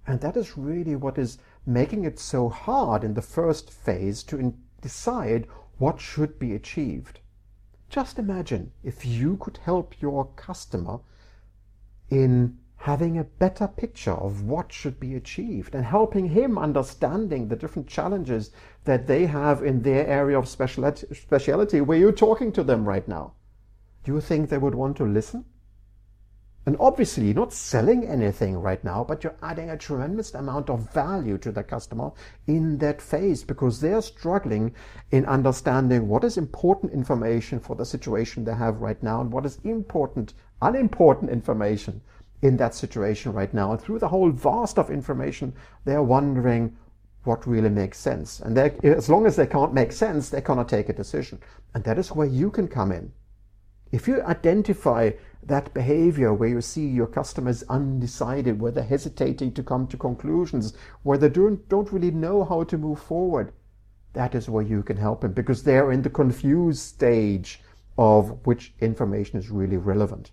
And 0.06 0.22
that 0.22 0.38
is 0.38 0.58
really 0.58 0.96
what 0.96 1.18
is 1.18 1.38
making 1.66 2.06
it 2.06 2.18
so 2.20 2.48
hard 2.48 3.04
in 3.04 3.14
the 3.14 3.22
first 3.22 3.72
phase 3.72 4.24
to 4.24 4.54
decide 4.82 5.48
what 5.78 6.00
should 6.00 6.40
be 6.40 6.54
achieved. 6.54 7.20
Just 7.90 8.20
imagine 8.20 8.72
if 8.84 9.06
you 9.06 9.38
could 9.38 9.58
help 9.58 10.02
your 10.02 10.28
customer 10.36 11.00
in 12.10 12.58
having 12.78 13.18
a 13.18 13.24
better 13.24 13.68
picture 13.68 14.14
of 14.14 14.44
what 14.44 14.72
should 14.72 15.00
be 15.00 15.16
achieved 15.16 15.74
and 15.74 15.84
helping 15.84 16.30
him 16.30 16.58
understanding 16.58 17.48
the 17.48 17.56
different 17.56 17.88
challenges 17.88 18.52
that 18.86 19.08
they 19.08 19.26
have 19.26 19.64
in 19.64 19.82
their 19.82 20.06
area 20.08 20.38
of 20.38 20.48
speciality 20.48 21.82
where 21.82 21.98
you're 21.98 22.12
talking 22.12 22.52
to 22.52 22.64
them 22.64 22.88
right 22.88 23.08
now. 23.08 23.34
Do 24.04 24.14
you 24.14 24.22
think 24.22 24.50
they 24.50 24.58
would 24.58 24.76
want 24.76 24.96
to 24.98 25.06
listen? 25.06 25.44
And 26.68 26.76
obviously, 26.82 27.28
you're 27.28 27.36
not 27.36 27.54
selling 27.54 28.06
anything 28.06 28.58
right 28.58 28.84
now, 28.84 29.02
but 29.02 29.24
you're 29.24 29.38
adding 29.42 29.70
a 29.70 29.78
tremendous 29.78 30.34
amount 30.34 30.70
of 30.70 30.94
value 30.94 31.38
to 31.38 31.50
the 31.50 31.64
customer 31.64 32.12
in 32.46 32.78
that 32.80 33.02
phase 33.02 33.42
because 33.42 33.80
they're 33.80 34.02
struggling 34.02 34.76
in 35.12 35.26
understanding 35.28 36.10
what 36.10 36.26
is 36.26 36.38
important 36.38 36.92
information 36.92 37.58
for 37.58 37.78
the 37.78 37.86
situation 37.86 38.44
they 38.44 38.54
have 38.54 38.82
right 38.82 39.02
now 39.02 39.22
and 39.22 39.32
what 39.32 39.46
is 39.46 39.60
important, 39.64 40.34
unimportant 40.62 41.32
information 41.32 42.02
in 42.42 42.58
that 42.58 42.76
situation 42.76 43.32
right 43.32 43.54
now. 43.54 43.72
And 43.72 43.80
through 43.80 44.00
the 44.00 44.10
whole 44.10 44.32
vast 44.32 44.78
of 44.78 44.92
information, 44.92 45.54
they're 45.86 46.04
wondering 46.04 46.76
what 47.24 47.48
really 47.48 47.70
makes 47.70 47.98
sense. 47.98 48.42
And 48.42 48.58
as 48.58 49.10
long 49.10 49.26
as 49.26 49.38
they 49.38 49.48
can't 49.48 49.74
make 49.74 49.94
sense, 49.94 50.30
they 50.30 50.42
cannot 50.42 50.68
take 50.68 50.90
a 50.90 50.94
decision. 50.94 51.40
And 51.74 51.86
that 51.86 51.98
is 51.98 52.12
where 52.12 52.28
you 52.28 52.52
can 52.52 52.68
come 52.68 52.92
in. 52.92 53.14
If 53.92 54.08
you 54.08 54.22
identify 54.24 55.12
that 55.44 55.74
behavior 55.74 56.34
where 56.34 56.50
you 56.50 56.62
see 56.62 56.88
your 56.88 57.08
customers 57.08 57.64
undecided, 57.70 58.60
where 58.60 58.72
they're 58.72 58.84
hesitating 58.84 59.54
to 59.54 59.64
come 59.64 59.88
to 59.88 59.98
conclusions, 59.98 60.74
where 61.04 61.18
they 61.18 61.30
don't, 61.30 61.68
don't 61.70 61.92
really 61.94 62.12
know 62.12 62.44
how 62.44 62.64
to 62.66 62.78
move 62.78 63.00
forward, 63.00 63.54
that 64.12 64.36
is 64.36 64.50
where 64.50 64.64
you 64.64 64.84
can 64.84 64.98
help 64.98 65.22
them 65.22 65.32
because 65.32 65.64
they're 65.64 65.92
in 65.92 66.02
the 66.02 66.10
confused 66.10 66.82
stage 66.82 67.62
of 67.98 68.46
which 68.46 68.74
information 68.82 69.40
is 69.40 69.50
really 69.50 69.78
relevant. 69.78 70.32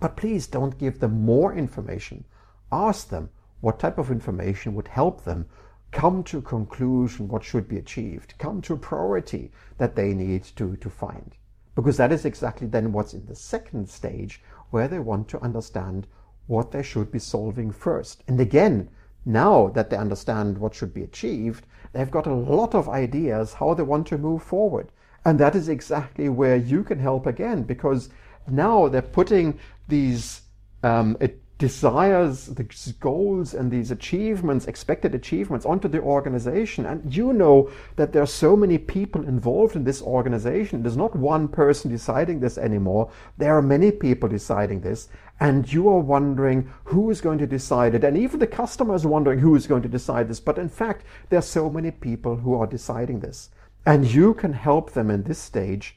But 0.00 0.16
please 0.16 0.46
don't 0.46 0.78
give 0.78 1.00
them 1.00 1.24
more 1.24 1.54
information. 1.54 2.24
Ask 2.70 3.08
them 3.08 3.30
what 3.60 3.78
type 3.78 3.96
of 3.96 4.10
information 4.10 4.74
would 4.74 4.88
help 4.88 5.24
them 5.24 5.46
come 5.92 6.22
to 6.24 6.38
a 6.38 6.42
conclusion 6.42 7.26
what 7.26 7.42
should 7.42 7.68
be 7.68 7.78
achieved, 7.78 8.34
come 8.38 8.60
to 8.62 8.74
a 8.74 8.78
priority 8.78 9.50
that 9.78 9.96
they 9.96 10.12
need 10.12 10.44
to, 10.56 10.76
to 10.76 10.90
find. 10.90 11.34
Because 11.80 11.96
that 11.96 12.12
is 12.12 12.24
exactly 12.24 12.66
then 12.66 12.92
what's 12.92 13.14
in 13.14 13.24
the 13.24 13.34
second 13.34 13.88
stage, 13.88 14.42
where 14.70 14.86
they 14.86 14.98
want 14.98 15.28
to 15.28 15.42
understand 15.42 16.06
what 16.46 16.72
they 16.72 16.82
should 16.82 17.10
be 17.10 17.18
solving 17.18 17.70
first. 17.70 18.22
And 18.28 18.38
again, 18.38 18.90
now 19.24 19.68
that 19.68 19.88
they 19.88 19.96
understand 19.96 20.58
what 20.58 20.74
should 20.74 20.92
be 20.92 21.02
achieved, 21.02 21.66
they've 21.92 22.10
got 22.10 22.26
a 22.26 22.34
lot 22.34 22.74
of 22.74 22.88
ideas 22.88 23.54
how 23.54 23.74
they 23.74 23.82
want 23.82 24.06
to 24.08 24.18
move 24.18 24.42
forward. 24.42 24.92
And 25.24 25.38
that 25.38 25.54
is 25.54 25.68
exactly 25.68 26.28
where 26.28 26.56
you 26.56 26.84
can 26.84 26.98
help 26.98 27.26
again, 27.26 27.62
because 27.62 28.10
now 28.48 28.88
they're 28.88 29.02
putting 29.02 29.58
these 29.88 30.42
um, 30.82 31.16
desires, 31.60 32.46
these 32.46 32.94
goals, 33.00 33.52
and 33.52 33.70
these 33.70 33.90
achievements, 33.90 34.66
expected 34.66 35.14
achievements 35.14 35.66
onto 35.66 35.88
the 35.88 36.00
organization. 36.00 36.86
And 36.86 37.14
you 37.14 37.34
know 37.34 37.70
that 37.96 38.12
there 38.12 38.22
are 38.22 38.26
so 38.26 38.56
many 38.56 38.78
people 38.78 39.28
involved 39.28 39.76
in 39.76 39.84
this 39.84 40.00
organization. 40.00 40.82
There's 40.82 40.96
not 40.96 41.14
one 41.14 41.48
person 41.48 41.90
deciding 41.90 42.40
this 42.40 42.56
anymore. 42.56 43.12
There 43.36 43.54
are 43.54 43.62
many 43.62 43.92
people 43.92 44.26
deciding 44.26 44.80
this. 44.80 45.10
And 45.38 45.70
you 45.70 45.88
are 45.90 45.98
wondering 45.98 46.72
who 46.84 47.10
is 47.10 47.20
going 47.20 47.38
to 47.38 47.46
decide 47.46 47.94
it. 47.94 48.04
And 48.04 48.16
even 48.16 48.40
the 48.40 48.46
customer 48.46 48.94
is 48.94 49.04
wondering 49.04 49.40
who 49.40 49.54
is 49.54 49.66
going 49.66 49.82
to 49.82 49.88
decide 49.88 50.28
this. 50.28 50.40
But 50.40 50.58
in 50.58 50.70
fact, 50.70 51.04
there 51.28 51.40
are 51.40 51.42
so 51.42 51.68
many 51.68 51.90
people 51.90 52.36
who 52.36 52.54
are 52.54 52.66
deciding 52.66 53.20
this. 53.20 53.50
And 53.84 54.10
you 54.10 54.32
can 54.32 54.54
help 54.54 54.92
them 54.92 55.10
in 55.10 55.24
this 55.24 55.38
stage 55.38 55.96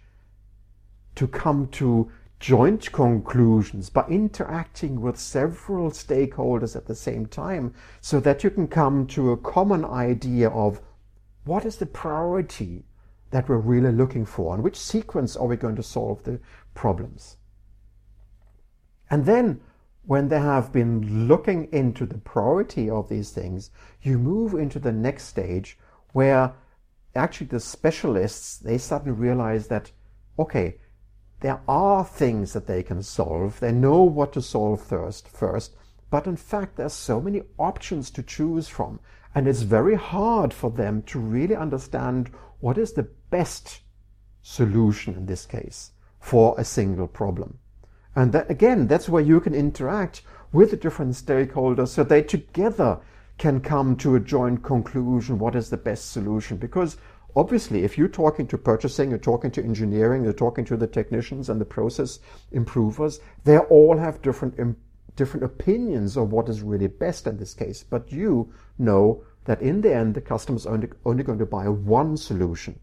to 1.16 1.26
come 1.26 1.68
to 1.68 2.12
joint 2.44 2.92
conclusions 2.92 3.90
by 3.90 4.06
interacting 4.10 5.00
with 5.00 5.18
several 5.18 5.90
stakeholders 5.90 6.76
at 6.76 6.86
the 6.88 6.94
same 6.94 7.26
time 7.26 7.74
so 8.02 8.20
that 8.20 8.44
you 8.44 8.50
can 8.50 8.68
come 8.68 9.08
to 9.08 9.32
a 9.32 9.38
common 9.38 9.86
idea 9.86 10.50
of 10.50 10.82
what 11.46 11.64
is 11.64 11.78
the 11.78 11.86
priority 11.86 12.84
that 13.32 13.48
we're 13.48 13.56
really 13.56 13.94
looking 13.94 14.26
for 14.26 14.54
and 14.54 14.62
which 14.62 14.78
sequence 14.78 15.38
are 15.38 15.48
we 15.48 15.56
going 15.56 15.78
to 15.78 15.82
solve 15.82 16.22
the 16.26 16.38
problems. 16.74 17.38
And 19.10 19.26
then 19.26 19.62
when 20.06 20.28
they 20.28 20.42
have 20.42 20.74
been 20.74 21.30
looking 21.30 21.70
into 21.72 22.06
the 22.06 22.18
priority 22.18 22.90
of 22.90 23.08
these 23.08 23.32
things, 23.32 23.72
you 24.02 24.20
move 24.20 24.54
into 24.54 24.80
the 24.80 24.92
next 24.92 25.28
stage 25.28 25.78
where 26.12 26.54
actually 27.16 27.48
the 27.48 27.62
specialists, 27.62 28.58
they 28.58 28.78
suddenly 28.78 29.18
realize 29.18 29.68
that, 29.68 29.92
okay, 30.38 30.76
there 31.44 31.60
are 31.68 32.06
things 32.06 32.54
that 32.54 32.68
they 32.68 32.82
can 32.82 33.04
solve. 33.04 33.60
They 33.60 33.74
know 33.74 34.02
what 34.02 34.32
to 34.32 34.42
solve 34.42 34.82
first, 34.82 35.28
first. 35.28 35.76
But 36.10 36.26
in 36.26 36.38
fact, 36.38 36.78
there's 36.78 36.94
so 36.94 37.20
many 37.20 37.42
options 37.60 38.10
to 38.12 38.24
choose 38.24 38.70
from. 38.70 39.02
And 39.36 39.46
it's 39.46 39.64
very 39.64 39.96
hard 39.96 40.54
for 40.54 40.72
them 40.72 41.02
to 41.04 41.20
really 41.20 41.56
understand 41.56 42.32
what 42.62 42.78
is 42.78 42.94
the 42.94 43.10
best 43.30 43.82
solution 44.42 45.16
in 45.16 45.26
this 45.26 45.46
case 45.46 45.92
for 46.18 46.56
a 46.58 46.64
single 46.64 47.08
problem. 47.08 47.60
And 48.16 48.32
that, 48.32 48.50
again, 48.50 48.88
that's 48.88 49.10
where 49.10 49.24
you 49.24 49.42
can 49.42 49.54
interact 49.54 50.22
with 50.54 50.72
the 50.72 50.78
different 50.78 51.16
stakeholders 51.16 51.90
so 51.90 52.06
they 52.06 52.22
together 52.22 53.02
can 53.38 53.60
come 53.60 53.98
to 53.98 54.16
a 54.16 54.20
joint 54.22 54.64
conclusion 54.64 55.40
what 55.40 55.56
is 55.56 55.70
the 55.70 55.76
best 55.76 56.10
solution. 56.12 56.56
Because 56.56 56.96
obviously, 57.36 57.84
if 57.84 57.98
you're 57.98 58.08
talking 58.08 58.48
to 58.48 58.58
purchasing, 58.58 59.10
you're 59.10 59.20
talking 59.20 59.52
to 59.52 59.64
engineering, 59.64 60.24
you're 60.24 60.34
talking 60.34 60.66
to 60.66 60.78
the 60.78 60.88
technicians 60.88 61.50
and 61.50 61.60
the 61.60 61.66
process 61.66 62.20
improvers, 62.52 63.20
they 63.44 63.58
all 63.58 63.98
have 63.98 64.22
different 64.22 64.78
different 65.16 65.44
opinions 65.44 66.18
of 66.18 66.32
what 66.32 66.50
is 66.50 66.64
really 66.64 66.88
best 66.88 67.28
in 67.28 67.38
this 67.38 67.54
case. 67.54 67.84
But 67.84 68.12
you 68.12 68.52
know 68.80 69.24
that 69.46 69.62
in 69.62 69.82
the 69.82 69.94
end, 69.94 70.16
the 70.16 70.22
customer 70.22 70.58
is 70.58 70.66
only, 70.66 70.90
only 71.06 71.24
going 71.24 71.40
to 71.40 71.46
buy 71.46 71.68
one 71.68 72.18
solution. 72.18 72.80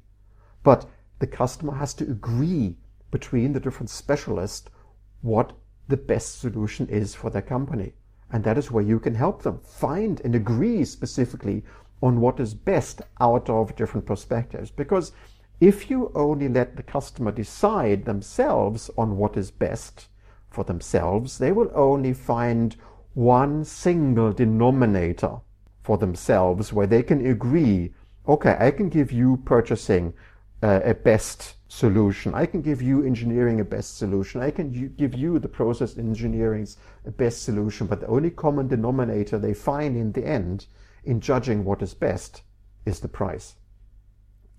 But 0.62 0.86
the 1.18 1.26
customer 1.26 1.74
has 1.74 1.94
to 1.94 2.04
agree 2.04 2.76
between 3.10 3.52
the 3.52 3.60
different 3.60 3.90
specialists 3.90 4.70
what 5.22 5.52
the 5.88 5.96
best 5.96 6.40
solution 6.40 6.86
is 6.88 7.14
for 7.14 7.30
their 7.30 7.42
company. 7.42 7.94
And 8.32 8.44
that 8.44 8.58
is 8.58 8.70
where 8.70 8.84
you 8.84 9.00
can 9.00 9.14
help 9.14 9.42
them 9.42 9.60
find 9.64 10.20
and 10.20 10.34
agree 10.34 10.84
specifically 10.84 11.64
on 12.02 12.20
what 12.20 12.40
is 12.40 12.54
best 12.54 13.02
out 13.20 13.48
of 13.50 13.76
different 13.76 14.06
perspectives. 14.06 14.70
Because 14.70 15.12
if 15.60 15.90
you 15.90 16.10
only 16.14 16.48
let 16.48 16.76
the 16.76 16.82
customer 16.82 17.30
decide 17.30 18.04
themselves 18.04 18.90
on 18.96 19.16
what 19.16 19.36
is 19.36 19.50
best 19.50 20.08
for 20.50 20.64
themselves, 20.64 21.38
they 21.38 21.52
will 21.52 21.70
only 21.74 22.12
find 22.12 22.76
one 23.14 23.64
single 23.64 24.32
denominator 24.32 25.40
for 25.82 25.98
themselves 25.98 26.72
where 26.72 26.86
they 26.86 27.02
can 27.02 27.26
agree 27.26 27.92
okay, 28.28 28.56
I 28.60 28.70
can 28.70 28.88
give 28.88 29.10
you 29.10 29.38
purchasing 29.44 30.12
uh, 30.62 30.80
a 30.84 30.94
best 30.94 31.54
solution. 31.68 32.34
I 32.34 32.46
can 32.46 32.62
give 32.62 32.82
you 32.82 33.04
engineering 33.04 33.60
a 33.60 33.64
best 33.64 33.98
solution. 33.98 34.40
I 34.40 34.50
can 34.50 34.94
give 34.96 35.14
you 35.14 35.38
the 35.38 35.48
process 35.48 35.96
engineering's 35.96 36.76
a 37.06 37.10
best 37.10 37.42
solution. 37.42 37.86
But 37.86 38.00
the 38.00 38.06
only 38.06 38.30
common 38.30 38.68
denominator 38.68 39.38
they 39.38 39.54
find 39.54 39.96
in 39.96 40.12
the 40.12 40.26
end 40.26 40.66
in 41.04 41.20
judging 41.20 41.64
what 41.64 41.82
is 41.82 41.94
best 41.94 42.42
is 42.84 43.00
the 43.00 43.08
price. 43.08 43.54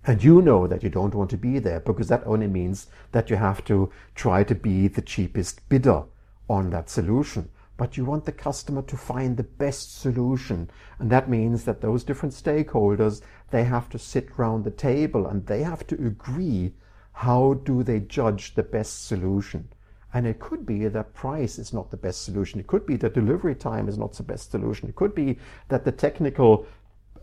And 0.05 0.23
you 0.23 0.41
know 0.41 0.65
that 0.65 0.81
you 0.81 0.89
don't 0.89 1.13
want 1.13 1.29
to 1.29 1.37
be 1.37 1.59
there 1.59 1.79
because 1.79 2.07
that 2.07 2.25
only 2.25 2.47
means 2.47 2.87
that 3.11 3.29
you 3.29 3.35
have 3.35 3.63
to 3.65 3.91
try 4.15 4.43
to 4.43 4.55
be 4.55 4.87
the 4.87 5.01
cheapest 5.01 5.67
bidder 5.69 6.03
on 6.49 6.71
that 6.71 6.89
solution. 6.89 7.49
But 7.77 7.97
you 7.97 8.05
want 8.05 8.25
the 8.25 8.31
customer 8.31 8.81
to 8.83 8.97
find 8.97 9.37
the 9.37 9.43
best 9.43 9.99
solution. 9.99 10.69
And 10.99 11.09
that 11.11 11.29
means 11.29 11.65
that 11.65 11.81
those 11.81 12.03
different 12.03 12.33
stakeholders, 12.33 13.21
they 13.51 13.63
have 13.63 13.89
to 13.89 13.99
sit 13.99 14.37
round 14.37 14.63
the 14.63 14.71
table 14.71 15.27
and 15.27 15.45
they 15.45 15.63
have 15.63 15.85
to 15.87 15.95
agree 15.95 16.73
how 17.13 17.53
do 17.63 17.83
they 17.83 17.99
judge 17.99 18.55
the 18.55 18.63
best 18.63 19.07
solution. 19.07 19.69
And 20.13 20.27
it 20.27 20.39
could 20.39 20.65
be 20.65 20.87
that 20.87 21.13
price 21.13 21.57
is 21.57 21.71
not 21.73 21.89
the 21.89 21.97
best 21.97 22.23
solution. 22.25 22.59
It 22.59 22.67
could 22.67 22.85
be 22.85 22.97
that 22.97 23.13
delivery 23.13 23.55
time 23.55 23.87
is 23.87 23.97
not 23.97 24.13
the 24.13 24.23
best 24.23 24.51
solution. 24.51 24.89
It 24.89 24.95
could 24.95 25.15
be 25.15 25.37
that 25.69 25.85
the 25.85 25.91
technical 25.91 26.65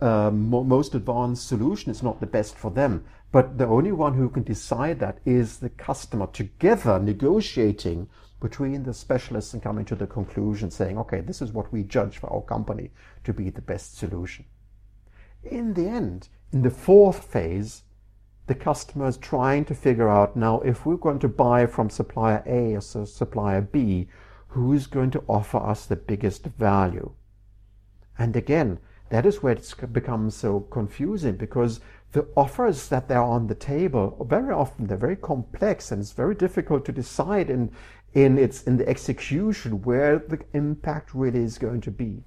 uh, 0.00 0.30
most 0.30 0.94
advanced 0.94 1.48
solution 1.48 1.90
is 1.90 2.02
not 2.02 2.20
the 2.20 2.26
best 2.26 2.56
for 2.56 2.70
them. 2.70 3.04
But 3.30 3.58
the 3.58 3.66
only 3.66 3.92
one 3.92 4.14
who 4.14 4.28
can 4.30 4.42
decide 4.42 5.00
that 5.00 5.18
is 5.26 5.58
the 5.58 5.68
customer 5.68 6.28
together 6.28 6.98
negotiating 6.98 8.08
between 8.40 8.84
the 8.84 8.94
specialists 8.94 9.52
and 9.52 9.62
coming 9.62 9.84
to 9.84 9.96
the 9.96 10.06
conclusion 10.06 10.70
saying, 10.70 10.96
okay, 10.98 11.20
this 11.20 11.42
is 11.42 11.52
what 11.52 11.72
we 11.72 11.82
judge 11.82 12.18
for 12.18 12.32
our 12.32 12.42
company 12.42 12.90
to 13.24 13.32
be 13.32 13.50
the 13.50 13.60
best 13.60 13.98
solution. 13.98 14.44
In 15.42 15.74
the 15.74 15.88
end, 15.88 16.28
in 16.52 16.62
the 16.62 16.70
fourth 16.70 17.24
phase, 17.24 17.82
the 18.48 18.54
customer 18.54 19.06
is 19.06 19.18
trying 19.18 19.64
to 19.66 19.74
figure 19.74 20.08
out 20.08 20.34
now 20.34 20.60
if 20.60 20.84
we're 20.84 20.96
going 20.96 21.18
to 21.20 21.28
buy 21.28 21.66
from 21.66 21.90
supplier 21.90 22.42
A 22.46 22.74
or 22.74 22.80
supplier 22.80 23.60
B, 23.60 24.08
who's 24.48 24.86
going 24.86 25.10
to 25.12 25.24
offer 25.28 25.58
us 25.58 25.86
the 25.86 25.96
biggest 25.96 26.44
value? 26.44 27.12
And 28.18 28.34
again, 28.34 28.78
that 29.10 29.26
is 29.26 29.42
where 29.42 29.52
it's 29.52 29.74
become 29.74 30.30
so 30.30 30.60
confusing 30.60 31.36
because 31.36 31.80
the 32.12 32.26
offers 32.36 32.88
that 32.88 33.10
are 33.10 33.22
on 33.22 33.46
the 33.46 33.54
table 33.54 34.26
very 34.28 34.52
often 34.52 34.86
they're 34.86 34.96
very 34.96 35.16
complex 35.16 35.92
and 35.92 36.00
it's 36.00 36.12
very 36.12 36.34
difficult 36.34 36.84
to 36.86 36.92
decide 36.92 37.50
in 37.50 37.70
in 38.14 38.38
its 38.38 38.62
in 38.64 38.78
the 38.78 38.88
execution 38.88 39.82
where 39.82 40.18
the 40.18 40.40
impact 40.54 41.14
really 41.14 41.42
is 41.42 41.58
going 41.58 41.82
to 41.82 41.90
be. 41.90 42.22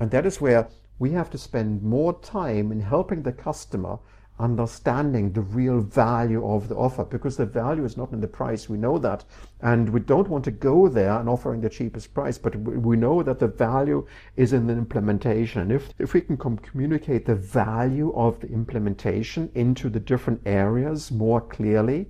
And 0.00 0.10
that 0.10 0.26
is 0.26 0.40
where 0.40 0.68
we 0.98 1.12
have 1.12 1.30
to 1.30 1.38
spend 1.38 1.82
more 1.82 2.18
time 2.20 2.72
in 2.72 2.80
helping 2.80 3.22
the 3.22 3.32
customer 3.32 3.98
understanding 4.40 5.32
the 5.32 5.40
real 5.40 5.80
value 5.80 6.44
of 6.46 6.68
the 6.68 6.74
offer 6.74 7.04
because 7.04 7.36
the 7.36 7.46
value 7.46 7.84
is 7.84 7.96
not 7.96 8.12
in 8.12 8.20
the 8.20 8.26
price. 8.26 8.68
We 8.68 8.78
know 8.78 8.98
that. 8.98 9.24
And 9.60 9.90
we 9.90 10.00
don't 10.00 10.28
want 10.28 10.44
to 10.44 10.50
go 10.50 10.88
there 10.88 11.18
and 11.18 11.28
offering 11.28 11.60
the 11.60 11.68
cheapest 11.68 12.14
price, 12.14 12.38
but 12.38 12.56
we 12.56 12.96
know 12.96 13.22
that 13.22 13.38
the 13.38 13.46
value 13.46 14.06
is 14.36 14.52
in 14.52 14.66
the 14.66 14.72
implementation. 14.72 15.60
And 15.60 15.72
if, 15.72 15.90
if 15.98 16.14
we 16.14 16.22
can 16.22 16.36
com- 16.36 16.56
communicate 16.58 17.26
the 17.26 17.34
value 17.34 18.12
of 18.14 18.40
the 18.40 18.48
implementation 18.48 19.50
into 19.54 19.88
the 19.90 20.00
different 20.00 20.40
areas 20.46 21.10
more 21.10 21.40
clearly, 21.40 22.08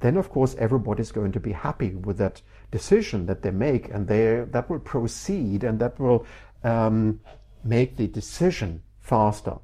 then 0.00 0.16
of 0.16 0.30
course 0.30 0.54
everybody's 0.58 1.12
going 1.12 1.32
to 1.32 1.40
be 1.40 1.52
happy 1.52 1.94
with 1.94 2.18
that 2.18 2.42
decision 2.70 3.26
that 3.26 3.42
they 3.42 3.50
make 3.50 3.88
and 3.90 4.06
they, 4.06 4.44
that 4.50 4.68
will 4.68 4.78
proceed 4.78 5.64
and 5.64 5.78
that 5.78 5.98
will 5.98 6.26
um, 6.64 7.20
make 7.64 7.96
the 7.96 8.06
decision 8.06 8.82
faster. 9.00 9.56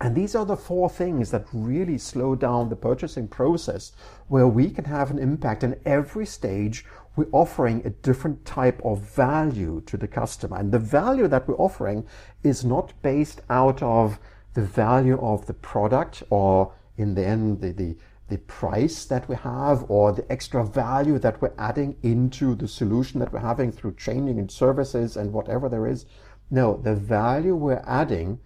And 0.00 0.14
these 0.14 0.34
are 0.34 0.44
the 0.44 0.56
four 0.56 0.90
things 0.90 1.30
that 1.30 1.46
really 1.52 1.96
slow 1.96 2.34
down 2.34 2.68
the 2.68 2.76
purchasing 2.76 3.28
process 3.28 3.92
where 4.28 4.46
we 4.46 4.68
can 4.68 4.84
have 4.84 5.10
an 5.10 5.18
impact. 5.18 5.64
In 5.64 5.80
every 5.86 6.26
stage, 6.26 6.84
we're 7.16 7.28
offering 7.32 7.80
a 7.84 7.90
different 7.90 8.44
type 8.44 8.80
of 8.84 9.00
value 9.00 9.80
to 9.86 9.96
the 9.96 10.06
customer. 10.06 10.58
And 10.58 10.70
the 10.70 10.78
value 10.78 11.28
that 11.28 11.48
we're 11.48 11.56
offering 11.56 12.06
is 12.42 12.62
not 12.62 12.92
based 13.00 13.40
out 13.48 13.82
of 13.82 14.18
the 14.52 14.62
value 14.62 15.18
of 15.20 15.46
the 15.46 15.54
product 15.54 16.22
or 16.28 16.74
in 16.98 17.14
the 17.14 17.26
end, 17.26 17.62
the, 17.62 17.72
the, 17.72 17.96
the 18.28 18.38
price 18.38 19.06
that 19.06 19.26
we 19.30 19.36
have 19.36 19.90
or 19.90 20.12
the 20.12 20.30
extra 20.30 20.64
value 20.64 21.18
that 21.18 21.40
we're 21.40 21.54
adding 21.56 21.96
into 22.02 22.54
the 22.54 22.68
solution 22.68 23.18
that 23.20 23.32
we're 23.32 23.38
having 23.38 23.72
through 23.72 23.92
training 23.92 24.38
and 24.38 24.50
services 24.50 25.16
and 25.16 25.32
whatever 25.32 25.70
there 25.70 25.86
is. 25.86 26.04
No, 26.50 26.76
the 26.76 26.94
value 26.94 27.54
we're 27.54 27.82
adding 27.86 28.40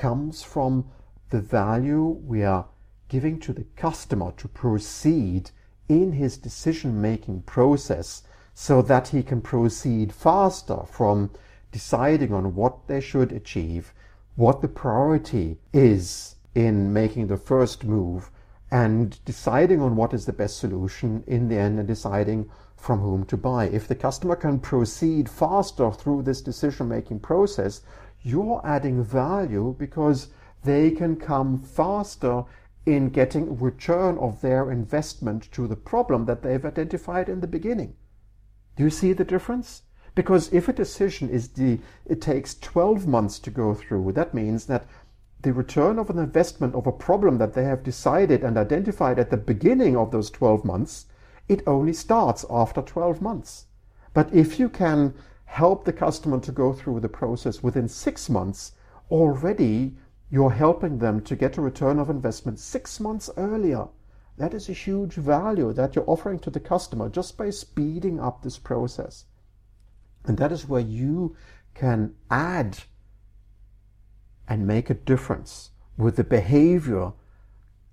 comes 0.00 0.42
from 0.42 0.90
the 1.28 1.40
value 1.40 2.02
we 2.02 2.42
are 2.42 2.66
giving 3.08 3.38
to 3.38 3.52
the 3.52 3.66
customer 3.76 4.32
to 4.38 4.48
proceed 4.48 5.50
in 5.90 6.12
his 6.12 6.38
decision 6.38 7.02
making 7.02 7.42
process 7.42 8.22
so 8.54 8.80
that 8.80 9.08
he 9.08 9.22
can 9.22 9.42
proceed 9.42 10.10
faster 10.12 10.78
from 10.86 11.30
deciding 11.70 12.32
on 12.32 12.54
what 12.54 12.86
they 12.88 13.00
should 13.00 13.30
achieve, 13.30 13.92
what 14.36 14.62
the 14.62 14.68
priority 14.68 15.58
is 15.72 16.36
in 16.54 16.92
making 16.92 17.26
the 17.26 17.36
first 17.36 17.84
move, 17.84 18.30
and 18.70 19.22
deciding 19.26 19.82
on 19.82 19.96
what 19.96 20.14
is 20.14 20.24
the 20.24 20.32
best 20.32 20.58
solution 20.58 21.22
in 21.26 21.48
the 21.48 21.58
end 21.58 21.78
and 21.78 21.86
deciding 21.86 22.48
from 22.74 23.00
whom 23.00 23.24
to 23.26 23.36
buy. 23.36 23.66
If 23.66 23.86
the 23.86 23.94
customer 23.94 24.36
can 24.36 24.60
proceed 24.60 25.28
faster 25.28 25.90
through 25.90 26.22
this 26.22 26.40
decision 26.40 26.88
making 26.88 27.20
process, 27.20 27.82
you're 28.22 28.60
adding 28.64 29.02
value 29.02 29.74
because 29.78 30.28
they 30.64 30.90
can 30.90 31.16
come 31.16 31.58
faster 31.58 32.44
in 32.86 33.08
getting 33.10 33.58
return 33.58 34.18
of 34.18 34.40
their 34.40 34.70
investment 34.70 35.50
to 35.52 35.66
the 35.66 35.76
problem 35.76 36.24
that 36.26 36.42
they've 36.42 36.64
identified 36.64 37.28
in 37.28 37.40
the 37.40 37.46
beginning. 37.46 37.94
Do 38.76 38.84
you 38.84 38.90
see 38.90 39.12
the 39.12 39.24
difference? 39.24 39.82
Because 40.14 40.52
if 40.52 40.68
a 40.68 40.72
decision 40.72 41.28
is 41.30 41.48
the, 41.48 41.78
it 42.06 42.20
takes 42.20 42.58
12 42.58 43.06
months 43.06 43.38
to 43.40 43.50
go 43.50 43.74
through, 43.74 44.12
that 44.12 44.34
means 44.34 44.66
that 44.66 44.86
the 45.42 45.52
return 45.52 45.98
of 45.98 46.10
an 46.10 46.18
investment 46.18 46.74
of 46.74 46.86
a 46.86 46.92
problem 46.92 47.38
that 47.38 47.54
they 47.54 47.64
have 47.64 47.82
decided 47.82 48.42
and 48.42 48.58
identified 48.58 49.18
at 49.18 49.30
the 49.30 49.36
beginning 49.36 49.96
of 49.96 50.10
those 50.10 50.30
12 50.30 50.64
months, 50.64 51.06
it 51.48 51.62
only 51.66 51.92
starts 51.92 52.44
after 52.50 52.82
12 52.82 53.22
months. 53.22 53.66
But 54.12 54.32
if 54.34 54.58
you 54.58 54.68
can 54.68 55.14
help 55.50 55.84
the 55.84 55.92
customer 55.92 56.38
to 56.38 56.52
go 56.52 56.72
through 56.72 57.00
the 57.00 57.08
process 57.08 57.60
within 57.60 57.88
six 57.88 58.30
months, 58.30 58.72
already 59.10 59.96
you're 60.30 60.52
helping 60.52 60.98
them 60.98 61.20
to 61.20 61.34
get 61.34 61.56
a 61.56 61.60
return 61.60 61.98
of 61.98 62.08
investment 62.08 62.60
six 62.60 63.00
months 63.00 63.28
earlier. 63.36 63.88
That 64.38 64.54
is 64.54 64.68
a 64.68 64.72
huge 64.72 65.14
value 65.14 65.72
that 65.72 65.96
you're 65.96 66.08
offering 66.08 66.38
to 66.40 66.50
the 66.50 66.60
customer 66.60 67.08
just 67.08 67.36
by 67.36 67.50
speeding 67.50 68.20
up 68.20 68.42
this 68.42 68.58
process. 68.58 69.24
And 70.24 70.38
that 70.38 70.52
is 70.52 70.68
where 70.68 70.80
you 70.80 71.36
can 71.74 72.14
add 72.30 72.78
and 74.46 74.68
make 74.68 74.88
a 74.88 74.94
difference 74.94 75.70
with 75.96 76.14
the 76.14 76.24
behavior 76.24 77.12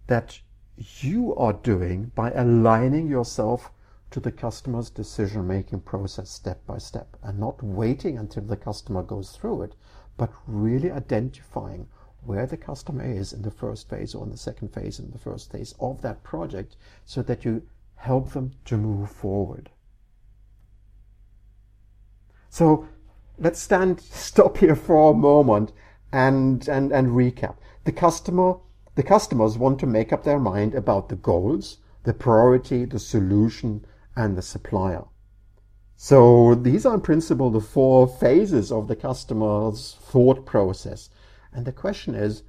that 0.05 0.41
you 0.77 1.35
are 1.35 1.53
doing 1.53 2.11
by 2.13 2.31
aligning 2.31 3.07
yourself 3.07 3.71
to 4.11 4.19
the 4.19 4.31
customer's 4.31 4.89
decision 4.89 5.47
making 5.47 5.81
process 5.81 6.29
step 6.29 6.65
by 6.65 6.77
step 6.77 7.17
and 7.23 7.39
not 7.39 7.61
waiting 7.61 8.17
until 8.17 8.43
the 8.43 8.55
customer 8.55 9.03
goes 9.03 9.31
through 9.31 9.63
it, 9.63 9.75
but 10.15 10.31
really 10.47 10.91
identifying 10.91 11.87
where 12.23 12.45
the 12.45 12.57
customer 12.57 13.05
is 13.05 13.33
in 13.33 13.41
the 13.41 13.51
first 13.51 13.89
phase 13.89 14.15
or 14.15 14.25
in 14.25 14.31
the 14.31 14.37
second 14.37 14.73
phase 14.73 14.99
in 14.99 15.11
the 15.11 15.17
first 15.17 15.51
phase 15.51 15.73
of 15.79 16.01
that 16.01 16.23
project 16.23 16.75
so 17.05 17.21
that 17.21 17.45
you 17.45 17.61
help 17.95 18.31
them 18.31 18.51
to 18.65 18.77
move 18.77 19.09
forward. 19.09 19.69
So 22.49 22.87
let's 23.37 23.59
stand, 23.59 23.99
stop 24.01 24.57
here 24.57 24.75
for 24.75 25.11
a 25.11 25.13
moment 25.13 25.73
and, 26.11 26.67
and, 26.67 26.91
and 26.91 27.09
recap. 27.09 27.57
The 27.83 27.91
customer, 27.91 28.55
the 28.95 29.03
customers 29.03 29.57
want 29.57 29.79
to 29.79 29.85
make 29.85 30.11
up 30.11 30.23
their 30.23 30.39
mind 30.39 30.75
about 30.75 31.09
the 31.09 31.15
goals, 31.15 31.77
the 32.03 32.13
priority, 32.13 32.85
the 32.85 32.99
solution, 32.99 33.85
and 34.17 34.35
the 34.35 34.41
supplier. 34.41 35.05
So 35.95 36.55
these 36.55 36.85
are 36.85 36.95
in 36.95 37.01
principle 37.01 37.49
the 37.49 37.61
four 37.61 38.07
phases 38.07 38.71
of 38.71 38.87
the 38.87 38.95
customer's 38.95 39.95
thought 40.01 40.45
process. 40.45 41.09
And 41.53 41.65
the 41.65 41.71
question 41.71 42.15
is, 42.15 42.43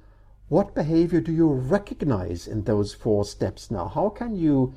what 0.49 0.73
behavior 0.73 1.21
do 1.21 1.31
you 1.31 1.47
recognize 1.47 2.47
in 2.47 2.63
those 2.63 2.93
four 2.93 3.23
steps 3.23 3.69
now? 3.69 3.87
How 3.87 4.09
can 4.09 4.35
you 4.35 4.73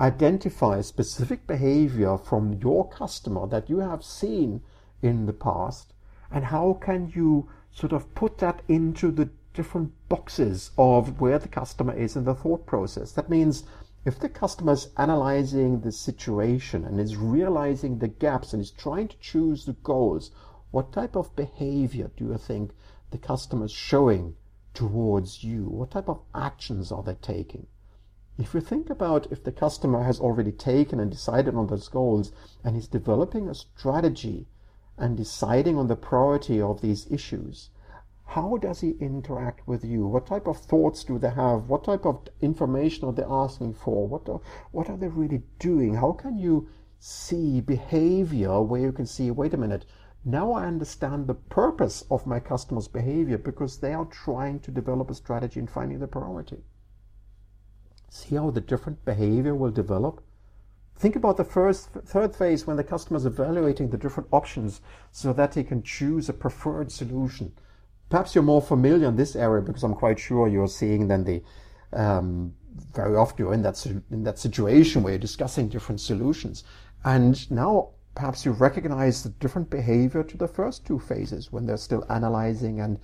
identify 0.00 0.80
specific 0.80 1.46
behavior 1.46 2.18
from 2.18 2.54
your 2.54 2.88
customer 2.88 3.46
that 3.46 3.70
you 3.70 3.78
have 3.78 4.04
seen 4.04 4.62
in 5.00 5.26
the 5.26 5.32
past? 5.32 5.94
And 6.30 6.46
how 6.46 6.78
can 6.80 7.12
you 7.14 7.48
sort 7.70 7.92
of 7.92 8.12
put 8.16 8.38
that 8.38 8.62
into 8.66 9.12
the 9.12 9.30
different 9.54 9.92
boxes 10.08 10.72
of 10.76 11.20
where 11.20 11.38
the 11.38 11.48
customer 11.48 11.92
is 11.92 12.16
in 12.16 12.24
the 12.24 12.34
thought 12.34 12.66
process? 12.66 13.12
That 13.12 13.30
means 13.30 13.64
if 14.04 14.18
the 14.18 14.28
customer 14.28 14.72
is 14.72 14.88
analyzing 14.96 15.80
the 15.80 15.92
situation 15.92 16.84
and 16.84 16.98
is 16.98 17.16
realizing 17.16 17.98
the 17.98 18.08
gaps 18.08 18.52
and 18.52 18.60
is 18.60 18.72
trying 18.72 19.06
to 19.06 19.16
choose 19.18 19.64
the 19.64 19.74
goals, 19.74 20.32
what 20.72 20.92
type 20.92 21.14
of 21.14 21.36
behavior 21.36 22.10
do 22.16 22.24
you 22.24 22.36
think 22.36 22.72
the 23.12 23.18
customer 23.18 23.66
is 23.66 23.70
showing 23.70 24.34
towards 24.74 25.44
you? 25.44 25.66
What 25.68 25.92
type 25.92 26.08
of 26.08 26.22
actions 26.34 26.90
are 26.90 27.04
they 27.04 27.14
taking? 27.14 27.68
If 28.38 28.54
you 28.54 28.60
think 28.60 28.90
about 28.90 29.30
if 29.30 29.44
the 29.44 29.52
customer 29.52 30.02
has 30.02 30.18
already 30.18 30.50
taken 30.50 30.98
and 30.98 31.10
decided 31.10 31.54
on 31.54 31.68
those 31.68 31.88
goals 31.88 32.32
and 32.64 32.76
is 32.76 32.88
developing 32.88 33.48
a 33.48 33.54
strategy 33.54 34.48
and 34.98 35.16
deciding 35.16 35.78
on 35.78 35.86
the 35.86 35.94
priority 35.94 36.60
of 36.60 36.80
these 36.80 37.08
issues, 37.08 37.70
how 38.26 38.56
does 38.56 38.80
he 38.80 38.92
interact 38.92 39.66
with 39.68 39.84
you? 39.84 40.06
What 40.06 40.26
type 40.26 40.46
of 40.46 40.56
thoughts 40.56 41.04
do 41.04 41.18
they 41.18 41.30
have? 41.30 41.68
What 41.68 41.84
type 41.84 42.06
of 42.06 42.28
information 42.40 43.06
are 43.06 43.12
they 43.12 43.24
asking 43.24 43.74
for? 43.74 44.08
What 44.08 44.28
are, 44.28 44.40
what 44.70 44.88
are 44.88 44.96
they 44.96 45.08
really 45.08 45.42
doing? 45.58 45.94
How 45.94 46.12
can 46.12 46.38
you 46.38 46.68
see 46.98 47.60
behavior 47.60 48.62
where 48.62 48.80
you 48.80 48.92
can 48.92 49.06
see, 49.06 49.30
wait 49.30 49.52
a 49.52 49.58
minute, 49.58 49.84
now 50.24 50.52
I 50.52 50.66
understand 50.66 51.26
the 51.26 51.34
purpose 51.34 52.04
of 52.10 52.26
my 52.26 52.38
customer's 52.38 52.88
behavior 52.88 53.38
because 53.38 53.78
they 53.78 53.92
are 53.92 54.04
trying 54.04 54.60
to 54.60 54.70
develop 54.70 55.10
a 55.10 55.14
strategy 55.14 55.58
and 55.58 55.68
finding 55.68 55.98
the 55.98 56.06
priority. 56.06 56.62
See 58.08 58.36
how 58.36 58.50
the 58.50 58.60
different 58.60 59.04
behavior 59.04 59.54
will 59.54 59.72
develop? 59.72 60.22
Think 60.96 61.16
about 61.16 61.36
the 61.36 61.44
first, 61.44 61.90
third 61.90 62.36
phase 62.36 62.66
when 62.66 62.76
the 62.76 62.84
customer 62.84 63.16
is 63.16 63.26
evaluating 63.26 63.90
the 63.90 63.98
different 63.98 64.28
options 64.32 64.80
so 65.10 65.32
that 65.32 65.54
he 65.54 65.64
can 65.64 65.82
choose 65.82 66.28
a 66.28 66.32
preferred 66.32 66.92
solution 66.92 67.52
perhaps 68.12 68.34
you're 68.34 68.44
more 68.44 68.60
familiar 68.60 69.08
in 69.08 69.16
this 69.16 69.34
area 69.34 69.62
because 69.62 69.82
I'm 69.82 69.94
quite 69.94 70.18
sure 70.18 70.46
you're 70.46 70.68
seeing 70.68 71.08
then 71.08 71.24
the 71.24 71.42
um, 71.94 72.52
very 72.94 73.16
often 73.16 73.36
you're 73.38 73.54
in 73.54 73.62
that 73.62 73.86
in 74.10 74.22
that 74.24 74.38
situation 74.38 75.02
where 75.02 75.14
you're 75.14 75.28
discussing 75.30 75.68
different 75.68 75.98
solutions, 75.98 76.64
and 77.04 77.50
now 77.50 77.88
perhaps 78.14 78.44
you 78.44 78.52
recognize 78.52 79.22
the 79.22 79.30
different 79.30 79.70
behavior 79.70 80.22
to 80.24 80.36
the 80.36 80.46
first 80.46 80.84
two 80.84 80.98
phases 80.98 81.50
when 81.52 81.64
they're 81.64 81.78
still 81.88 82.04
analyzing 82.10 82.80
and 82.80 82.98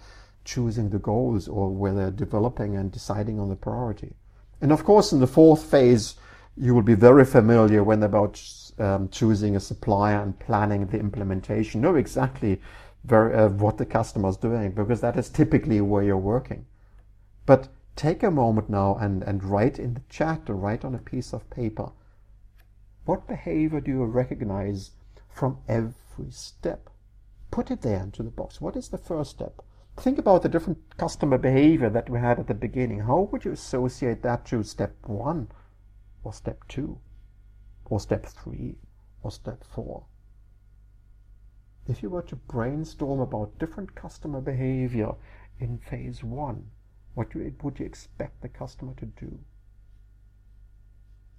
choosing 0.45 0.91
the 0.91 0.99
goals 0.99 1.49
or 1.49 1.71
where 1.71 1.95
they're 1.95 2.11
developing 2.11 2.77
and 2.77 2.93
deciding 2.93 3.41
on 3.41 3.49
the 3.49 3.57
priority. 3.57 4.13
And 4.61 4.71
of 4.71 4.85
course, 4.85 5.13
in 5.13 5.21
the 5.21 5.27
fourth 5.27 5.63
phase, 5.71 6.17
you 6.55 6.75
will 6.75 6.83
be 6.83 6.95
very 6.95 7.25
familiar 7.25 7.83
when 7.83 8.03
about 8.03 8.35
um, 8.79 9.09
choosing 9.09 9.57
a 9.57 9.61
supplier 9.61 10.21
and 10.21 10.39
planning 10.39 10.87
the 10.87 11.01
implementation. 11.01 11.81
Know 11.81 11.95
exactly 11.95 12.61
very, 13.05 13.35
uh, 13.35 13.49
what 13.49 13.79
the 13.79 13.87
customer 13.87 14.29
is 14.29 14.37
doing 14.37 14.73
because 14.73 15.01
that 15.01 15.17
is 15.17 15.29
typically 15.29 15.81
where 15.81 16.03
you're 16.03 16.17
working. 16.17 16.67
But 17.47 17.69
take 17.97 18.23
a 18.23 18.31
moment 18.31 18.69
now 18.69 18.97
and, 19.01 19.23
and 19.23 19.43
write 19.43 19.79
in 19.79 19.95
the 19.95 20.03
chat 20.09 20.49
or 20.49 20.55
write 20.55 20.85
on 20.85 20.95
a 20.95 20.99
piece 20.99 21.33
of 21.33 21.49
paper 21.51 21.91
what 23.09 23.27
behavior 23.27 23.81
do 23.81 23.91
you 23.91 24.05
recognize 24.05 24.91
from 25.31 25.57
every 25.67 26.31
step? 26.31 26.91
Put 27.51 27.71
it 27.71 27.81
there 27.81 28.03
into 28.03 28.23
the 28.23 28.29
box. 28.29 28.61
What 28.61 28.77
is 28.77 28.91
the 28.91 28.99
first 28.99 29.31
step? 29.31 29.63
Think 29.97 30.19
about 30.19 30.43
the 30.43 30.51
different 30.51 30.99
customer 30.99 31.39
behavior 31.39 31.89
that 31.89 32.11
we 32.11 32.19
had 32.19 32.39
at 32.39 32.49
the 32.49 32.53
beginning. 32.53 33.01
How 33.01 33.21
would 33.21 33.47
you 33.47 33.53
associate 33.53 34.21
that 34.25 34.45
to 34.49 34.63
step 34.63 34.95
one, 35.07 35.49
or 36.23 36.35
step 36.35 36.69
two, 36.69 36.99
or 37.87 37.99
step 37.99 38.27
three, 38.27 38.77
or 39.23 39.31
step 39.31 39.65
four? 39.65 40.05
If 41.89 42.03
you 42.03 42.11
were 42.11 42.23
to 42.23 42.37
brainstorm 42.37 43.21
about 43.21 43.59
different 43.59 43.95
customer 43.95 44.41
behavior 44.41 45.13
in 45.59 45.79
phase 45.79 46.23
one, 46.23 46.67
what 47.15 47.35
would 47.35 47.79
you 47.79 47.87
expect 47.87 48.41
the 48.43 48.49
customer 48.49 48.93
to 48.99 49.07
do? 49.07 49.39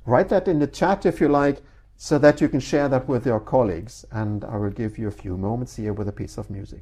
Write 0.06 0.30
that 0.30 0.48
in 0.48 0.60
the 0.60 0.68
chat 0.68 1.06
if 1.06 1.22
you 1.22 1.28
like, 1.30 1.62
so 1.96 2.18
that 2.18 2.42
you 2.42 2.50
can 2.50 2.60
share 2.60 2.90
that 2.90 3.08
with 3.08 3.26
your 3.26 3.40
colleagues, 3.40 4.06
and 4.12 4.44
I 4.46 4.58
will 4.58 4.70
give 4.70 4.98
you 4.98 5.08
a 5.08 5.12
few 5.12 5.38
moments 5.38 5.76
here 5.76 5.94
with 5.94 6.08
a 6.08 6.14
piece 6.14 6.38
of 6.38 6.50
music. 6.50 6.82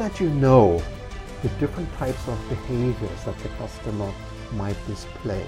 That 0.00 0.18
you 0.18 0.30
know 0.30 0.82
the 1.42 1.48
different 1.60 1.92
types 1.98 2.26
of 2.26 2.48
behaviors 2.48 3.24
that 3.24 3.38
the 3.40 3.50
customer 3.50 4.10
might 4.52 4.86
display, 4.86 5.44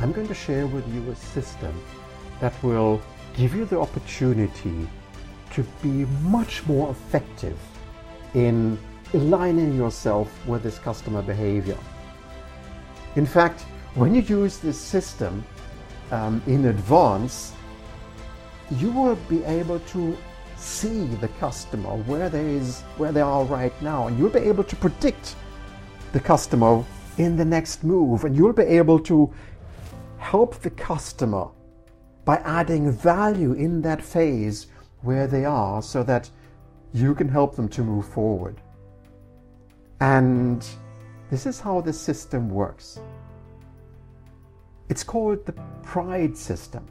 I'm 0.00 0.12
going 0.12 0.28
to 0.28 0.34
share 0.34 0.66
with 0.66 0.88
you 0.94 1.10
a 1.10 1.14
system 1.14 1.78
that 2.40 2.54
will 2.62 3.02
give 3.36 3.54
you 3.54 3.66
the 3.66 3.78
opportunity 3.78 4.88
to 5.50 5.62
be 5.82 6.06
much 6.22 6.66
more 6.66 6.90
effective 6.90 7.58
in 8.32 8.78
aligning 9.12 9.76
yourself 9.76 10.30
with 10.46 10.62
this 10.62 10.78
customer 10.78 11.20
behavior. 11.20 11.76
In 13.16 13.26
fact, 13.26 13.60
when 13.94 14.14
you 14.14 14.22
use 14.22 14.56
this 14.56 14.78
system 14.78 15.44
um, 16.12 16.42
in 16.46 16.64
advance, 16.64 17.52
you 18.70 18.90
will 18.90 19.16
be 19.28 19.44
able 19.44 19.80
to 19.80 20.16
see 20.62 21.06
the 21.16 21.28
customer 21.40 21.96
where 22.04 22.28
they 22.28 22.54
is 22.54 22.82
where 22.96 23.12
they 23.12 23.20
are 23.20 23.44
right 23.44 23.74
now 23.82 24.06
and 24.06 24.18
you'll 24.18 24.30
be 24.30 24.38
able 24.38 24.64
to 24.64 24.76
predict 24.76 25.34
the 26.12 26.20
customer 26.20 26.84
in 27.18 27.36
the 27.36 27.44
next 27.44 27.82
move 27.82 28.24
and 28.24 28.36
you'll 28.36 28.52
be 28.52 28.62
able 28.62 28.98
to 28.98 29.32
help 30.18 30.54
the 30.60 30.70
customer 30.70 31.48
by 32.24 32.36
adding 32.44 32.92
value 32.92 33.52
in 33.54 33.82
that 33.82 34.00
phase 34.00 34.68
where 35.00 35.26
they 35.26 35.44
are 35.44 35.82
so 35.82 36.02
that 36.04 36.30
you 36.94 37.14
can 37.14 37.28
help 37.28 37.56
them 37.56 37.68
to 37.68 37.82
move 37.82 38.06
forward. 38.06 38.60
And 40.00 40.64
this 41.30 41.46
is 41.46 41.58
how 41.58 41.80
the 41.80 41.92
system 41.92 42.48
works. 42.48 43.00
It's 44.88 45.02
called 45.02 45.44
the 45.44 45.54
pride 45.82 46.36
system 46.36 46.86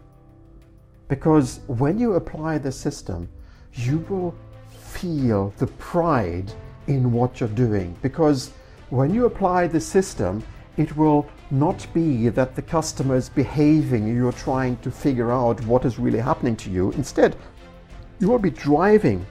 because 1.07 1.61
when 1.67 1.99
you 1.99 2.13
apply 2.13 2.57
the 2.57 2.71
system 2.71 3.29
you 3.73 3.99
will 4.09 4.35
feel 4.69 5.53
the 5.57 5.67
pride 5.67 6.51
in 6.87 7.11
what 7.11 7.39
you're 7.39 7.49
doing 7.49 7.95
because 8.01 8.51
when 8.89 9.13
you 9.13 9.25
apply 9.25 9.67
the 9.67 9.79
system, 9.79 10.43
it 10.77 10.95
will 10.97 11.25
not 11.49 11.85
be 11.93 12.29
that 12.29 12.55
the 12.55 12.61
customer 12.61 13.15
is 13.15 13.29
behaving, 13.29 14.07
you're 14.07 14.31
trying 14.31 14.77
to 14.77 14.91
figure 14.91 15.31
out 15.31 15.63
what 15.65 15.85
is 15.85 15.99
really 15.99 16.19
happening 16.19 16.55
to 16.57 16.69
you. 16.69 16.91
Instead, 16.91 17.35
you 18.19 18.27
will 18.27 18.39
be 18.39 18.49
driving 18.49 19.25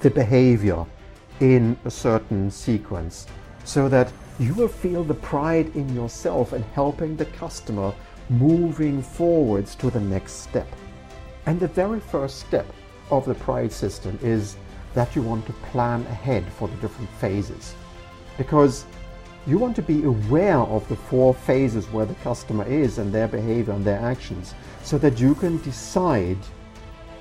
the 0.00 0.10
behavior 0.10 0.84
in 1.40 1.76
a 1.84 1.90
certain 1.90 2.50
sequence 2.50 3.26
so 3.64 3.88
that 3.88 4.12
you 4.38 4.52
will 4.54 4.68
feel 4.68 5.04
the 5.04 5.14
pride 5.14 5.74
in 5.76 5.94
yourself 5.94 6.52
and 6.52 6.64
helping 6.66 7.16
the 7.16 7.26
customer 7.26 7.94
moving 8.28 9.02
forwards 9.02 9.74
to 9.76 9.90
the 9.90 10.00
next 10.00 10.32
step. 10.32 10.68
And 11.46 11.60
the 11.60 11.68
very 11.68 12.00
first 12.00 12.40
step 12.40 12.66
of 13.10 13.24
the 13.24 13.34
pride 13.34 13.72
system 13.72 14.18
is 14.22 14.56
that 14.94 15.14
you 15.14 15.22
want 15.22 15.44
to 15.46 15.52
plan 15.54 16.02
ahead 16.02 16.44
for 16.52 16.68
the 16.68 16.76
different 16.76 17.10
phases 17.20 17.74
because 18.38 18.86
you 19.46 19.58
want 19.58 19.76
to 19.76 19.82
be 19.82 20.04
aware 20.04 20.58
of 20.58 20.88
the 20.88 20.96
four 20.96 21.34
phases 21.34 21.86
where 21.90 22.06
the 22.06 22.14
customer 22.16 22.64
is 22.66 22.98
and 22.98 23.12
their 23.12 23.28
behavior 23.28 23.74
and 23.74 23.84
their 23.84 24.00
actions 24.00 24.54
so 24.82 24.96
that 24.98 25.20
you 25.20 25.34
can 25.34 25.60
decide 25.62 26.38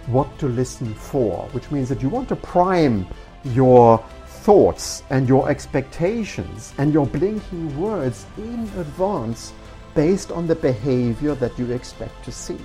what 0.07 0.37
to 0.39 0.47
listen 0.47 0.93
for, 0.93 1.47
which 1.51 1.69
means 1.71 1.89
that 1.89 2.01
you 2.01 2.09
want 2.09 2.29
to 2.29 2.35
prime 2.35 3.05
your 3.43 3.97
thoughts 4.25 5.03
and 5.09 5.27
your 5.27 5.49
expectations 5.49 6.73
and 6.77 6.93
your 6.93 7.05
blinking 7.05 7.77
words 7.79 8.25
in 8.37 8.61
advance 8.77 9.53
based 9.95 10.31
on 10.31 10.47
the 10.47 10.55
behavior 10.55 11.35
that 11.35 11.57
you 11.59 11.71
expect 11.71 12.23
to 12.23 12.31
see. 12.31 12.59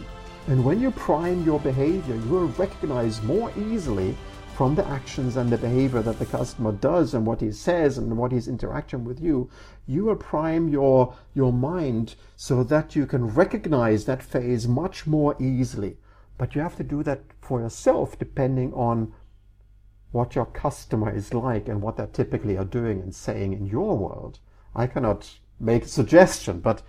And 0.48 0.64
when 0.64 0.80
you 0.80 0.90
prime 0.92 1.44
your 1.44 1.60
behavior, 1.60 2.14
you 2.14 2.30
will 2.30 2.46
recognize 2.46 3.22
more 3.22 3.52
easily 3.54 4.16
from 4.56 4.74
the 4.74 4.88
actions 4.88 5.36
and 5.36 5.50
the 5.50 5.58
behavior 5.58 6.00
that 6.00 6.18
the 6.18 6.24
customer 6.24 6.72
does 6.72 7.12
and 7.12 7.26
what 7.26 7.42
he 7.42 7.52
says 7.52 7.98
and 7.98 8.16
what 8.16 8.32
he's 8.32 8.48
interacting 8.48 9.04
with 9.04 9.20
you, 9.20 9.50
you 9.86 10.06
will 10.06 10.16
prime 10.16 10.70
your, 10.70 11.14
your 11.34 11.52
mind 11.52 12.14
so 12.34 12.64
that 12.64 12.96
you 12.96 13.04
can 13.04 13.26
recognize 13.26 14.06
that 14.06 14.22
phase 14.22 14.66
much 14.66 15.06
more 15.06 15.36
easily. 15.38 15.98
But 16.38 16.54
you 16.54 16.62
have 16.62 16.76
to 16.76 16.82
do 16.82 17.02
that 17.02 17.24
for 17.42 17.60
yourself 17.60 18.18
depending 18.18 18.72
on 18.72 19.12
what 20.12 20.34
your 20.34 20.46
customer 20.46 21.14
is 21.14 21.34
like 21.34 21.68
and 21.68 21.82
what 21.82 21.98
they 21.98 22.06
typically 22.10 22.56
are 22.56 22.64
doing 22.64 23.02
and 23.02 23.14
saying 23.14 23.52
in 23.52 23.66
your 23.66 23.98
world. 23.98 24.38
I 24.74 24.86
cannot 24.86 25.30
make 25.60 25.84
a 25.84 25.88
suggestion, 25.88 26.60
but 26.60 26.80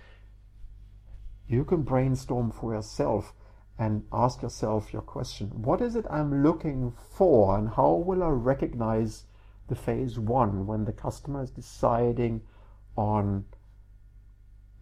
you 1.46 1.62
can 1.64 1.82
brainstorm 1.82 2.52
for 2.52 2.72
yourself 2.72 3.34
and 3.80 4.04
ask 4.12 4.42
yourself 4.42 4.92
your 4.92 5.00
question 5.00 5.48
what 5.62 5.80
is 5.80 5.96
it 5.96 6.04
I'm 6.10 6.42
looking 6.42 6.92
for, 7.16 7.56
and 7.56 7.70
how 7.70 7.94
will 7.94 8.22
I 8.22 8.28
recognize 8.28 9.24
the 9.68 9.74
phase 9.74 10.18
one 10.18 10.66
when 10.66 10.84
the 10.84 10.92
customer 10.92 11.42
is 11.42 11.50
deciding 11.50 12.42
on 12.94 13.46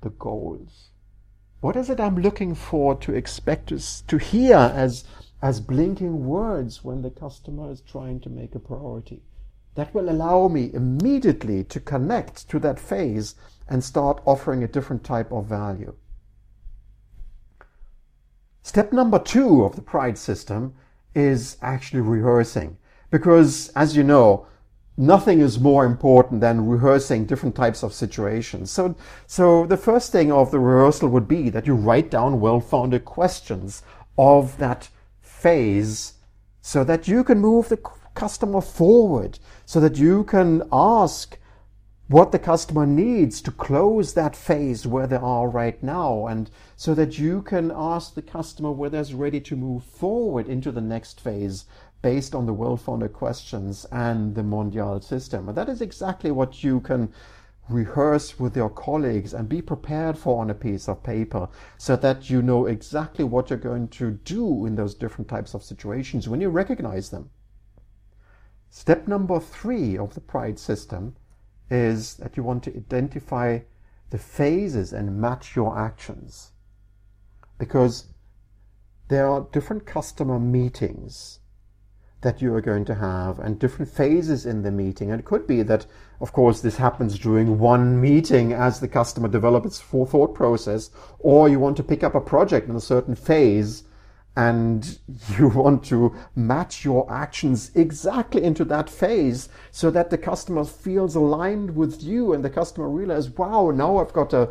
the 0.01 0.11
goals? 0.11 0.89
What 1.61 1.77
is 1.77 1.91
it 1.91 2.01
I'm 2.01 2.17
looking 2.17 2.57
for 2.57 2.97
to 2.97 3.15
expect 3.15 3.69
to, 3.69 3.79
to 4.09 4.19
hear 4.19 4.57
as, 4.57 5.05
as 5.41 5.61
blinking 5.61 6.27
words 6.27 6.83
when 6.83 7.03
the 7.03 7.11
customer 7.11 7.71
is 7.71 7.81
trying 7.81 8.19
to 8.21 8.29
make 8.29 8.57
a 8.57 8.59
priority? 8.59 9.23
That 9.77 9.95
will 9.95 10.11
allow 10.11 10.49
me 10.49 10.73
immediately 10.75 11.63
to 11.65 11.79
connect 11.79 12.49
to 12.49 12.59
that 12.61 12.81
phase 12.81 13.37
and 13.69 13.85
start 13.85 14.23
offering 14.27 14.65
a 14.65 14.69
different 14.69 15.05
type 15.05 15.31
of 15.31 15.47
value. 15.47 15.95
Step 18.69 18.93
number 18.93 19.19
two 19.19 19.65
of 19.65 19.77
the 19.77 19.81
pride 19.81 20.19
system 20.19 20.75
is 21.15 21.57
actually 21.63 22.03
rehearsing. 22.03 22.77
Because 23.11 23.71
as 23.71 23.97
you 23.97 24.05
know, 24.05 24.47
nothing 24.95 25.41
is 25.41 25.59
more 25.59 25.87
important 25.87 26.43
than 26.43 26.69
rehearsing 26.69 27.25
different 27.25 27.55
types 27.55 27.83
of 27.83 27.95
situations. 27.95 28.71
So, 28.71 28.95
so 29.27 29.65
the 29.65 29.79
first 29.79 30.13
thing 30.13 30.31
of 30.31 30.51
the 30.51 30.59
rehearsal 30.59 31.09
would 31.09 31.27
be 31.27 31.49
that 31.49 31.67
you 31.67 31.75
write 31.75 32.11
down 32.11 32.41
well-founded 32.41 33.07
questions 33.07 33.83
of 34.19 34.59
that 34.59 34.91
phase 35.23 36.19
so 36.61 36.85
that 36.85 37.09
you 37.09 37.25
can 37.25 37.39
move 37.39 37.71
the 37.71 37.81
customer 38.13 38.61
forward, 38.61 39.39
so 39.65 39.81
that 39.81 39.97
you 39.97 40.25
can 40.25 40.63
ask 40.71 41.39
what 42.09 42.33
the 42.33 42.39
customer 42.39 42.87
needs 42.87 43.43
to 43.43 43.51
close 43.51 44.15
that 44.15 44.35
phase 44.35 44.87
where 44.87 45.07
they 45.07 45.17
are 45.17 45.47
right 45.47 45.83
now 45.83 46.27
and 46.27 46.51
so 46.75 46.95
that 46.95 47.19
you 47.19 47.43
can 47.43 47.71
ask 47.75 48.15
the 48.15 48.23
customer 48.23 48.73
whether 48.73 48.99
it's 48.99 49.13
ready 49.13 49.39
to 49.39 49.55
move 49.55 49.85
forward 49.85 50.49
into 50.49 50.73
the 50.73 50.81
next 50.81 51.21
phase 51.21 51.67
based 52.01 52.35
on 52.35 52.47
the 52.47 52.53
well-founded 52.53 53.13
questions 53.13 53.85
and 53.93 54.35
the 54.35 54.41
mondial 54.41 55.05
system. 55.05 55.49
And 55.49 55.59
that 55.59 55.69
is 55.69 55.83
exactly 55.83 56.31
what 56.31 56.65
you 56.65 56.81
can 56.81 57.13
rehearse 57.69 58.39
with 58.41 58.57
your 58.57 58.71
colleagues 58.71 59.35
and 59.35 59.47
be 59.47 59.61
prepared 59.61 60.17
for 60.17 60.41
on 60.41 60.49
a 60.49 60.55
piece 60.55 60.89
of 60.89 61.03
paper 61.03 61.47
so 61.77 61.95
that 61.97 62.31
you 62.31 62.41
know 62.41 62.65
exactly 62.65 63.25
what 63.27 63.51
you're 63.51 63.59
going 63.59 63.89
to 63.89 64.13
do 64.13 64.65
in 64.65 64.77
those 64.77 64.95
different 64.95 65.29
types 65.29 65.53
of 65.53 65.63
situations 65.63 66.27
when 66.27 66.41
you 66.41 66.49
recognize 66.49 67.11
them. 67.11 67.29
Step 68.71 69.07
number 69.07 69.39
three 69.39 69.99
of 69.99 70.15
the 70.15 70.23
pride 70.23 70.59
system 70.59 71.15
is 71.71 72.15
that 72.15 72.37
you 72.37 72.43
want 72.43 72.63
to 72.65 72.77
identify 72.77 73.61
the 74.11 74.19
phases 74.19 74.93
and 74.93 75.21
match 75.21 75.55
your 75.55 75.79
actions. 75.79 76.53
Because 77.59 78.07
there 79.09 79.29
are 79.29 79.47
different 79.53 79.87
customer 79.87 80.39
meetings 80.39 81.41
that 82.21 82.43
you 82.43 82.53
are 82.53 82.61
going 82.61 82.85
to 82.85 82.97
have 82.97 83.39
and 83.39 83.59
different 83.59 83.91
phases 83.91 84.45
in 84.45 84.63
the 84.63 84.71
meeting. 84.71 85.11
And 85.11 85.21
it 85.21 85.25
could 85.25 85.47
be 85.47 85.63
that, 85.63 85.87
of 86.21 86.33
course, 86.33 86.61
this 86.61 86.77
happens 86.77 87.19
during 87.19 87.59
one 87.59 88.01
meeting 88.01 88.53
as 88.53 88.81
the 88.81 88.89
customer 88.89 89.29
develops 89.29 89.67
its 89.67 89.81
thought 89.81 90.35
process, 90.35 90.91
or 91.21 91.49
you 91.49 91.61
want 91.61 91.77
to 91.77 91.83
pick 91.83 92.03
up 92.03 92.15
a 92.15 92.21
project 92.21 92.69
in 92.69 92.75
a 92.75 92.81
certain 92.81 93.15
phase 93.15 93.85
and 94.39 95.01
you 95.37 95.49
want 95.49 95.85
to 95.85 96.15
match 96.37 96.85
your 96.85 97.13
actions 97.13 97.73
exactly 97.75 98.45
into 98.45 98.65
that 98.65 98.89
phase 98.89 99.49
so 99.73 99.91
that 99.91 100.11
the 100.11 100.19
customer 100.19 100.65
feels 100.65 101.17
aligned 101.17 101.75
with 101.75 102.03
you 102.03 102.33
and 102.33 102.45
the 102.45 102.51
customer 102.51 102.89
realizes, 102.89 103.31
wow, 103.37 103.71
now 103.71 103.99
I've 103.99 104.13
got 104.13 104.33
a 104.33 104.51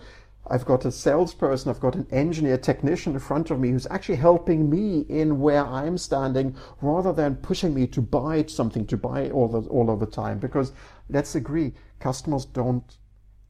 I've 0.50 0.64
got 0.64 0.86
a 0.86 0.94
salesperson, 0.94 1.70
I've 1.70 1.82
got 1.82 1.96
an 1.96 2.08
engineer 2.10 2.58
technician 2.58 3.14
in 3.14 3.20
front 3.20 3.52
of 3.52 3.60
me 3.60 3.72
who's 3.72 3.88
actually 3.88 4.16
helping 4.16 4.70
me 4.70 5.02
in 5.10 5.42
where 5.42 5.66
I'm 5.66 5.98
standing 5.98 6.56
rather 6.82 7.12
than 7.12 7.36
pushing 7.36 7.74
me 7.74 7.86
to 7.88 8.02
buy 8.02 8.46
something, 8.46 8.88
to 8.88 8.96
buy 8.96 9.30
all, 9.30 9.50
the, 9.50 9.68
all 9.68 9.90
of 9.90 10.00
the 10.00 10.06
time. 10.06 10.40
Because 10.40 10.72
let's 11.10 11.36
agree, 11.36 11.74
customers 12.00 12.46
don't, 12.46 12.98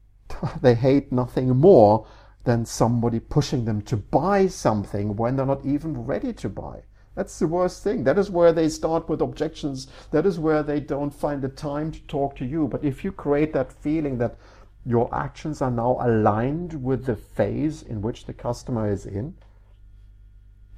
they 0.60 0.74
hate 0.74 1.12
nothing 1.12 1.56
more 1.56 2.04
than 2.48 2.64
somebody 2.64 3.20
pushing 3.20 3.66
them 3.66 3.82
to 3.82 3.94
buy 3.94 4.46
something 4.46 5.14
when 5.16 5.36
they're 5.36 5.44
not 5.44 5.66
even 5.66 6.06
ready 6.06 6.32
to 6.32 6.48
buy. 6.48 6.82
That's 7.14 7.38
the 7.38 7.46
worst 7.46 7.84
thing. 7.84 8.04
That 8.04 8.16
is 8.18 8.30
where 8.30 8.54
they 8.54 8.70
start 8.70 9.06
with 9.06 9.20
objections. 9.20 9.88
That 10.12 10.24
is 10.24 10.38
where 10.38 10.62
they 10.62 10.80
don't 10.80 11.10
find 11.10 11.42
the 11.42 11.50
time 11.50 11.92
to 11.92 12.00
talk 12.04 12.36
to 12.36 12.46
you. 12.46 12.66
But 12.66 12.82
if 12.82 13.04
you 13.04 13.12
create 13.12 13.52
that 13.52 13.70
feeling 13.70 14.16
that 14.16 14.38
your 14.86 15.14
actions 15.14 15.60
are 15.60 15.70
now 15.70 15.98
aligned 16.00 16.82
with 16.82 17.04
the 17.04 17.16
phase 17.16 17.82
in 17.82 18.00
which 18.00 18.24
the 18.24 18.32
customer 18.32 18.90
is 18.90 19.04
in, 19.04 19.34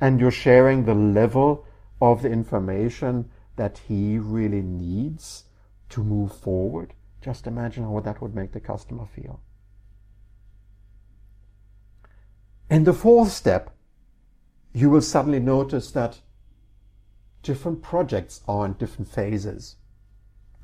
and 0.00 0.18
you're 0.18 0.32
sharing 0.32 0.84
the 0.84 0.94
level 0.96 1.64
of 2.02 2.22
the 2.22 2.32
information 2.32 3.30
that 3.54 3.78
he 3.86 4.18
really 4.18 4.62
needs 4.62 5.44
to 5.90 6.02
move 6.02 6.34
forward, 6.34 6.94
just 7.20 7.46
imagine 7.46 7.84
how 7.84 8.00
that 8.00 8.20
would 8.20 8.34
make 8.34 8.50
the 8.50 8.58
customer 8.58 9.06
feel. 9.06 9.40
In 12.70 12.84
the 12.84 12.92
fourth 12.92 13.32
step, 13.32 13.74
you 14.72 14.90
will 14.90 15.02
suddenly 15.02 15.40
notice 15.40 15.90
that 15.90 16.20
different 17.42 17.82
projects 17.82 18.42
are 18.46 18.64
in 18.64 18.74
different 18.74 19.08
phases. 19.08 19.74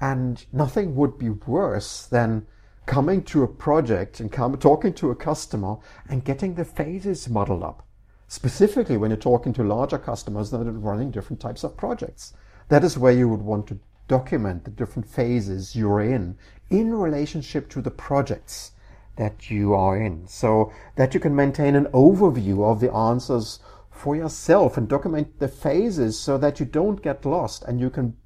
And 0.00 0.46
nothing 0.52 0.94
would 0.94 1.18
be 1.18 1.30
worse 1.30 2.06
than 2.06 2.46
coming 2.86 3.24
to 3.24 3.42
a 3.42 3.48
project 3.48 4.20
and 4.20 4.30
come, 4.30 4.56
talking 4.56 4.94
to 4.94 5.10
a 5.10 5.16
customer 5.16 5.78
and 6.08 6.24
getting 6.24 6.54
the 6.54 6.64
phases 6.64 7.28
muddled 7.28 7.64
up. 7.64 7.84
Specifically, 8.28 8.96
when 8.96 9.10
you're 9.10 9.16
talking 9.16 9.52
to 9.54 9.64
larger 9.64 9.98
customers 9.98 10.52
that 10.52 10.60
are 10.60 10.70
running 10.70 11.10
different 11.10 11.40
types 11.40 11.64
of 11.64 11.76
projects. 11.76 12.34
That 12.68 12.84
is 12.84 12.96
where 12.96 13.12
you 13.12 13.28
would 13.28 13.42
want 13.42 13.66
to 13.66 13.80
document 14.06 14.62
the 14.62 14.70
different 14.70 15.08
phases 15.08 15.74
you're 15.74 16.00
in 16.00 16.38
in 16.70 16.94
relationship 16.94 17.68
to 17.70 17.82
the 17.82 17.90
projects 17.90 18.70
that 19.16 19.50
you 19.50 19.74
are 19.74 19.96
in 19.96 20.26
so 20.26 20.72
that 20.96 21.14
you 21.14 21.20
can 21.20 21.34
maintain 21.34 21.74
an 21.74 21.86
overview 21.86 22.70
of 22.70 22.80
the 22.80 22.92
answers 22.92 23.60
for 23.90 24.14
yourself 24.14 24.76
and 24.76 24.88
document 24.88 25.38
the 25.38 25.48
phases 25.48 26.18
so 26.18 26.36
that 26.38 26.60
you 26.60 26.66
don't 26.66 27.02
get 27.02 27.24
lost 27.24 27.64
and 27.64 27.80
you 27.80 27.90
can 27.90 28.16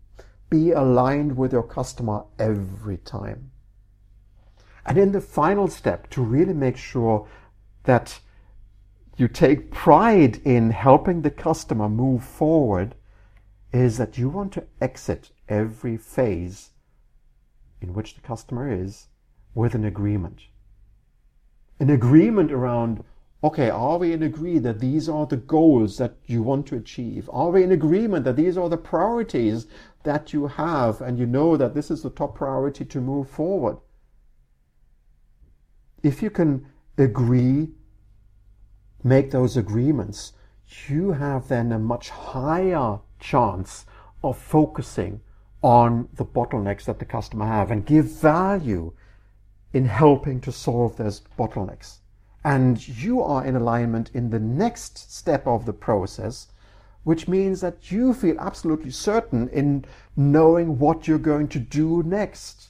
be 0.51 0.73
aligned 0.73 1.37
with 1.37 1.53
your 1.53 1.63
customer 1.63 2.25
every 2.39 2.97
time. 2.99 3.51
And 4.85 4.99
in 4.99 5.13
the 5.13 5.21
final 5.21 5.69
step, 5.69 6.11
to 6.11 6.23
really 6.23 6.55
make 6.55 6.77
sure 6.77 7.29
that 7.85 8.19
you 9.17 9.29
take 9.29 9.71
pride 9.71 10.41
in 10.45 10.71
helping 10.71 11.23
the 11.23 11.31
customer 11.31 11.89
move 11.89 12.25
forward, 12.25 12.97
is 13.73 13.99
that 13.99 14.19
you 14.19 14.29
want 14.29 14.53
to 14.55 14.67
exit 14.81 15.31
every 15.49 15.97
phase 15.97 16.71
in 17.81 17.95
which 17.95 18.15
the 18.15 18.21
customer 18.21 18.73
is 18.73 19.07
with 19.55 19.75
an 19.75 19.85
agreement 19.85 20.41
an 21.81 21.91
agreement 21.91 22.53
around 22.53 23.03
okay, 23.43 23.71
are 23.71 23.97
we 23.97 24.13
in 24.13 24.23
agreement 24.23 24.65
that 24.65 24.81
these 24.81 25.09
are 25.09 25.27
the 25.27 25.37
goals 25.37 25.97
that 25.97 26.15
you 26.27 26.43
want 26.43 26.67
to 26.67 26.77
achieve? 26.77 27.29
Are 27.33 27.51
we 27.51 27.63
in 27.63 27.73
agreement 27.73 28.25
that 28.27 28.37
these 28.37 28.59
are 28.59 28.69
the 28.69 28.77
priorities 28.77 29.67
that 30.03 30.33
you 30.33 30.47
have 30.47 31.01
and 31.01 31.19
you 31.19 31.27
know 31.27 31.57
that 31.57 31.75
this 31.75 31.91
is 31.91 32.03
the 32.03 32.11
top 32.11 32.35
priority 32.35 32.85
to 32.85 33.01
move 33.01 33.31
forward? 33.31 33.79
If 36.03 36.23
you 36.23 36.31
can 36.31 36.67
agree, 36.99 37.69
make 39.03 39.31
those 39.31 39.57
agreements, 39.57 40.35
you 40.89 41.13
have 41.13 41.49
then 41.49 41.73
a 41.73 41.79
much 41.79 42.11
higher 42.11 42.99
chance 43.19 43.87
of 44.23 44.39
focusing 44.39 45.21
on 45.63 46.09
the 46.15 46.25
bottlenecks 46.25 46.85
that 46.85 46.99
the 46.99 47.05
customer 47.05 47.47
have 47.47 47.71
and 47.71 47.85
give 47.85 48.05
value 48.05 48.93
in 49.73 49.85
helping 49.85 50.41
to 50.41 50.53
solve 50.53 50.97
those 50.97 51.23
bottlenecks. 51.39 51.99
And 52.43 52.87
you 52.89 53.23
are 53.23 53.45
in 53.45 53.57
alignment 53.57 54.11
in 54.15 54.31
the 54.31 54.41
next 54.41 55.13
step 55.13 55.47
of 55.47 55.67
the 55.67 55.73
process 55.73 56.49
which 57.03 57.29
means 57.29 57.61
that 57.61 57.91
you 57.91 58.13
feel 58.13 58.39
absolutely 58.39 58.91
certain 58.91 59.49
in 59.49 59.85
knowing 60.17 60.79
what 60.79 61.09
you're 61.09 61.19
going 61.19 61.49
to 61.49 61.59
do 61.59 62.03
next. 62.03 62.69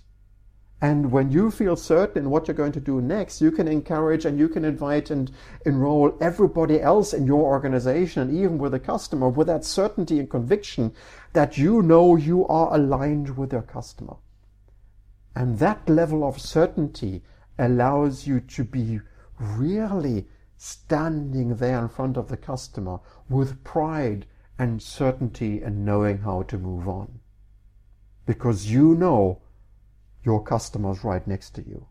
And 0.82 1.12
when 1.12 1.30
you 1.30 1.50
feel 1.50 1.76
certain 1.76 2.24
in 2.24 2.30
what 2.30 2.48
you're 2.48 2.54
going 2.54 2.72
to 2.72 2.80
do 2.80 3.02
next, 3.02 3.42
you 3.42 3.50
can 3.50 3.68
encourage 3.68 4.24
and 4.24 4.38
you 4.38 4.48
can 4.48 4.64
invite 4.64 5.10
and 5.10 5.30
enroll 5.66 6.16
everybody 6.20 6.80
else 6.80 7.12
in 7.12 7.26
your 7.26 7.42
organization 7.42 8.22
and 8.22 8.38
even 8.38 8.56
with 8.56 8.72
a 8.72 8.80
customer 8.80 9.28
with 9.28 9.48
that 9.48 9.64
certainty 9.64 10.18
and 10.18 10.30
conviction 10.30 10.92
that 11.34 11.58
you 11.58 11.82
know 11.82 12.16
you 12.16 12.46
are 12.46 12.74
aligned 12.74 13.36
with 13.36 13.52
your 13.52 13.62
customer. 13.62 14.16
And 15.34 15.58
that 15.58 15.88
level 15.88 16.24
of 16.26 16.40
certainty 16.40 17.22
allows 17.58 18.26
you 18.26 18.40
to 18.40 18.64
be 18.64 19.00
really 19.38 20.26
standing 20.56 21.56
there 21.56 21.78
in 21.78 21.88
front 21.88 22.16
of 22.16 22.28
the 22.28 22.36
customer 22.36 22.98
with 23.28 23.62
pride 23.64 24.26
and 24.58 24.82
certainty 24.82 25.62
and 25.62 25.84
knowing 25.84 26.18
how 26.18 26.42
to 26.42 26.58
move 26.58 26.86
on. 26.86 27.20
Because 28.26 28.70
you 28.70 28.94
know 28.94 29.40
your 30.22 30.42
customer's 30.42 31.02
right 31.02 31.26
next 31.26 31.50
to 31.54 31.62
you. 31.62 31.86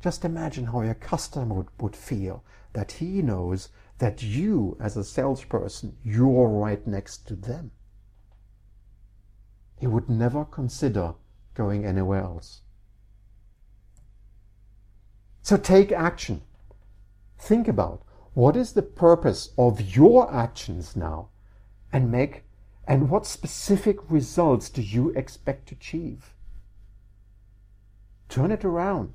Just 0.00 0.24
imagine 0.24 0.66
how 0.66 0.82
your 0.82 0.94
customer 0.94 1.54
would, 1.54 1.68
would 1.80 1.96
feel 1.96 2.44
that 2.72 2.92
he 2.92 3.22
knows 3.22 3.68
that 3.98 4.22
you, 4.22 4.76
as 4.80 4.96
a 4.96 5.04
salesperson, 5.04 5.96
you're 6.04 6.48
right 6.48 6.86
next 6.86 7.26
to 7.28 7.34
them. 7.34 7.70
He 9.78 9.86
would 9.86 10.08
never 10.08 10.44
consider 10.44 11.14
going 11.56 11.84
anywhere 11.84 12.20
else. 12.22 12.60
So 15.42 15.56
take 15.56 15.92
action. 15.92 16.42
Think 17.38 17.68
about 17.68 18.02
what 18.34 18.56
is 18.56 18.72
the 18.72 18.82
purpose 18.82 19.50
of 19.56 19.96
your 19.96 20.32
actions 20.32 20.96
now 20.96 21.28
and 21.92 22.10
make 22.10 22.44
and 22.86 23.10
what 23.10 23.26
specific 23.26 23.98
results 24.10 24.68
do 24.68 24.82
you 24.82 25.10
expect 25.10 25.68
to 25.68 25.74
achieve? 25.74 26.34
Turn 28.28 28.52
it 28.52 28.64
around. 28.64 29.14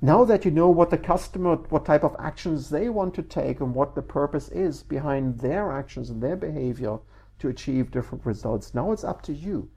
Now 0.00 0.24
that 0.24 0.44
you 0.44 0.50
know 0.50 0.68
what 0.68 0.90
the 0.90 0.98
customer, 0.98 1.56
what 1.56 1.86
type 1.86 2.04
of 2.04 2.14
actions 2.18 2.68
they 2.68 2.88
want 2.88 3.14
to 3.14 3.22
take 3.22 3.60
and 3.60 3.74
what 3.74 3.94
the 3.94 4.02
purpose 4.02 4.48
is 4.50 4.82
behind 4.82 5.38
their 5.38 5.72
actions 5.72 6.10
and 6.10 6.22
their 6.22 6.36
behavior 6.36 6.98
to 7.38 7.48
achieve 7.48 7.90
different 7.90 8.26
results, 8.26 8.74
now 8.74 8.92
it's 8.92 9.04
up 9.04 9.22
to 9.22 9.32
you. 9.32 9.70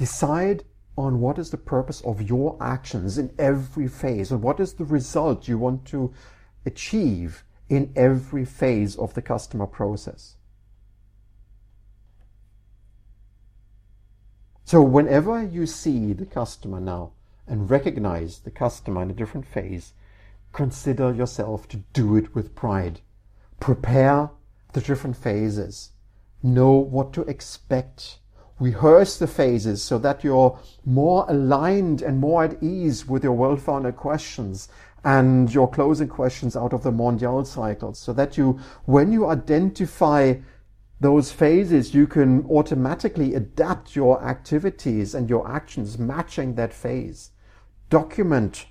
Decide 0.00 0.64
on 0.96 1.20
what 1.20 1.38
is 1.38 1.50
the 1.50 1.58
purpose 1.58 2.00
of 2.00 2.22
your 2.22 2.56
actions 2.58 3.18
in 3.18 3.34
every 3.38 3.86
phase 3.86 4.32
and 4.32 4.40
what 4.40 4.58
is 4.58 4.72
the 4.72 4.86
result 4.86 5.46
you 5.46 5.58
want 5.58 5.84
to 5.88 6.14
achieve 6.64 7.44
in 7.68 7.92
every 7.94 8.46
phase 8.46 8.96
of 8.96 9.12
the 9.12 9.20
customer 9.20 9.66
process. 9.66 10.36
So 14.64 14.80
whenever 14.80 15.42
you 15.42 15.66
see 15.66 16.14
the 16.14 16.24
customer 16.24 16.80
now 16.80 17.12
and 17.46 17.68
recognize 17.68 18.38
the 18.38 18.50
customer 18.50 19.02
in 19.02 19.10
a 19.10 19.12
different 19.20 19.46
phase, 19.46 19.92
consider 20.54 21.12
yourself 21.12 21.68
to 21.68 21.76
do 21.92 22.16
it 22.16 22.34
with 22.34 22.54
pride. 22.54 23.02
Prepare 23.60 24.30
the 24.72 24.80
different 24.80 25.18
phases. 25.18 25.90
Know 26.42 26.72
what 26.72 27.12
to 27.12 27.20
expect. 27.24 28.20
Rehearse 28.60 29.18
the 29.18 29.26
phases 29.26 29.82
so 29.82 29.98
that 29.98 30.22
you're 30.22 30.58
more 30.84 31.24
aligned 31.30 32.02
and 32.02 32.18
more 32.18 32.44
at 32.44 32.62
ease 32.62 33.08
with 33.08 33.24
your 33.24 33.32
well-founded 33.32 33.96
questions 33.96 34.68
and 35.02 35.52
your 35.52 35.66
closing 35.66 36.08
questions 36.08 36.54
out 36.54 36.74
of 36.74 36.82
the 36.82 36.92
mondial 36.92 37.46
cycles 37.46 37.98
so 37.98 38.12
that 38.12 38.36
you, 38.36 38.60
when 38.84 39.12
you 39.12 39.26
identify 39.26 40.34
those 41.00 41.32
phases, 41.32 41.94
you 41.94 42.06
can 42.06 42.44
automatically 42.50 43.34
adapt 43.34 43.96
your 43.96 44.22
activities 44.22 45.14
and 45.14 45.30
your 45.30 45.50
actions 45.50 45.98
matching 45.98 46.54
that 46.56 46.74
phase. 46.74 47.30
Document 47.88 48.66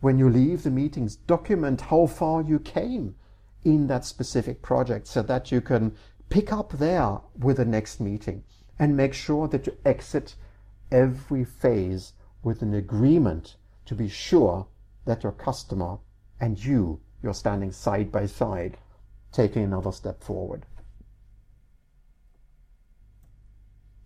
when 0.00 0.18
you 0.18 0.28
leave 0.28 0.62
the 0.62 0.70
meetings, 0.70 1.16
document 1.16 1.80
how 1.80 2.06
far 2.06 2.42
you 2.42 2.58
came 2.58 3.14
in 3.64 3.86
that 3.86 4.04
specific 4.04 4.62
project 4.62 5.06
so 5.06 5.22
that 5.22 5.50
you 5.50 5.60
can 5.60 5.94
pick 6.28 6.52
up 6.52 6.72
there 6.72 7.18
with 7.38 7.56
the 7.56 7.64
next 7.64 8.00
meeting 8.00 8.42
and 8.80 8.96
make 8.96 9.12
sure 9.12 9.46
that 9.46 9.66
you 9.66 9.76
exit 9.84 10.34
every 10.90 11.44
phase 11.44 12.14
with 12.42 12.62
an 12.62 12.74
agreement 12.74 13.56
to 13.84 13.94
be 13.94 14.08
sure 14.08 14.66
that 15.04 15.22
your 15.22 15.32
customer 15.32 15.98
and 16.40 16.64
you, 16.64 16.98
you're 17.22 17.34
standing 17.34 17.70
side 17.70 18.10
by 18.10 18.24
side, 18.24 18.78
taking 19.32 19.62
another 19.62 19.92
step 19.92 20.22
forward. 20.22 20.64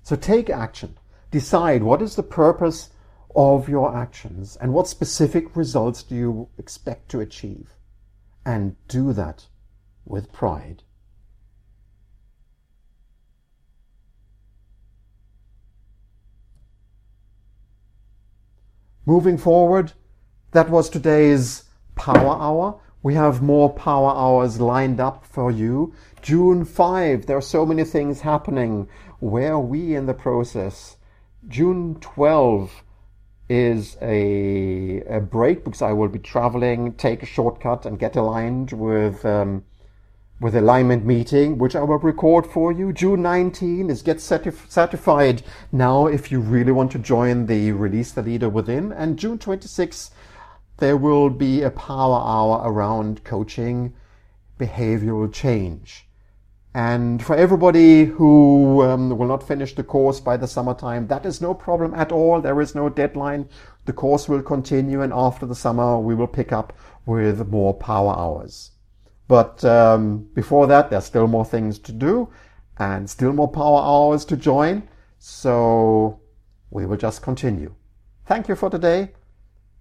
So 0.02 0.16
take 0.16 0.50
action. 0.50 0.98
Decide 1.30 1.82
what 1.82 2.02
is 2.02 2.16
the 2.16 2.22
purpose 2.22 2.90
of 3.34 3.68
your 3.68 3.96
actions 3.96 4.56
and 4.56 4.72
what 4.72 4.88
specific 4.88 5.56
results 5.56 6.02
do 6.02 6.14
you 6.14 6.48
expect 6.58 7.08
to 7.10 7.20
achieve. 7.20 7.70
And 8.44 8.76
do 8.88 9.12
that 9.12 9.46
with 10.04 10.32
pride. 10.32 10.82
Moving 19.06 19.36
forward, 19.36 19.92
that 20.52 20.70
was 20.70 20.88
today's 20.88 21.64
Power 21.94 22.40
Hour. 22.40 22.80
We 23.02 23.12
have 23.12 23.42
more 23.42 23.70
Power 23.70 24.10
Hours 24.16 24.62
lined 24.62 24.98
up 24.98 25.26
for 25.26 25.50
you. 25.50 25.92
June 26.22 26.64
5, 26.64 27.26
there 27.26 27.36
are 27.36 27.42
so 27.42 27.66
many 27.66 27.84
things 27.84 28.22
happening. 28.22 28.88
Where 29.20 29.52
are 29.52 29.60
we 29.60 29.94
in 29.94 30.06
the 30.06 30.14
process? 30.14 30.96
June 31.46 31.96
12 32.00 32.82
is 33.50 33.98
a, 34.00 35.02
a 35.02 35.20
break 35.20 35.64
because 35.64 35.82
I 35.82 35.92
will 35.92 36.08
be 36.08 36.18
traveling, 36.18 36.94
take 36.94 37.22
a 37.22 37.26
shortcut 37.26 37.84
and 37.84 37.98
get 37.98 38.16
aligned 38.16 38.72
with 38.72 39.22
um, 39.26 39.64
with 40.44 40.54
alignment 40.54 41.06
meeting, 41.06 41.56
which 41.56 41.74
I 41.74 41.82
will 41.82 41.96
record 41.96 42.46
for 42.46 42.70
you. 42.70 42.92
June 42.92 43.22
19 43.22 43.88
is 43.88 44.02
get 44.02 44.18
certif- 44.18 44.70
certified 44.70 45.42
now 45.72 46.06
if 46.06 46.30
you 46.30 46.38
really 46.38 46.70
want 46.70 46.92
to 46.92 46.98
join 46.98 47.46
the 47.46 47.72
Release 47.72 48.12
the 48.12 48.20
Leader 48.20 48.50
Within. 48.50 48.92
And 48.92 49.18
June 49.18 49.38
26 49.38 50.10
there 50.76 50.98
will 50.98 51.30
be 51.30 51.62
a 51.62 51.70
power 51.70 52.20
hour 52.20 52.70
around 52.70 53.24
coaching 53.24 53.94
behavioral 54.60 55.32
change. 55.32 56.06
And 56.74 57.24
for 57.24 57.34
everybody 57.34 58.04
who 58.04 58.82
um, 58.82 59.16
will 59.16 59.28
not 59.28 59.48
finish 59.48 59.74
the 59.74 59.82
course 59.82 60.20
by 60.20 60.36
the 60.36 60.46
summertime, 60.46 61.06
that 61.06 61.24
is 61.24 61.40
no 61.40 61.54
problem 61.54 61.94
at 61.94 62.12
all. 62.12 62.42
There 62.42 62.60
is 62.60 62.74
no 62.74 62.90
deadline. 62.90 63.48
The 63.86 63.94
course 63.94 64.28
will 64.28 64.42
continue, 64.42 65.00
and 65.00 65.10
after 65.10 65.46
the 65.46 65.54
summer, 65.54 65.98
we 65.98 66.14
will 66.14 66.26
pick 66.26 66.52
up 66.52 66.74
with 67.06 67.48
more 67.48 67.72
power 67.72 68.14
hours. 68.14 68.72
But 69.26 69.64
um, 69.64 70.28
before 70.34 70.66
that, 70.66 70.90
there's 70.90 71.04
still 71.04 71.26
more 71.26 71.44
things 71.44 71.78
to 71.80 71.92
do 71.92 72.30
and 72.78 73.08
still 73.08 73.32
more 73.32 73.50
power 73.50 73.80
hours 73.80 74.24
to 74.26 74.36
join. 74.36 74.88
So 75.18 76.20
we 76.70 76.86
will 76.86 76.96
just 76.96 77.22
continue. 77.22 77.74
Thank 78.26 78.48
you 78.48 78.56
for 78.56 78.68
today. 78.68 79.12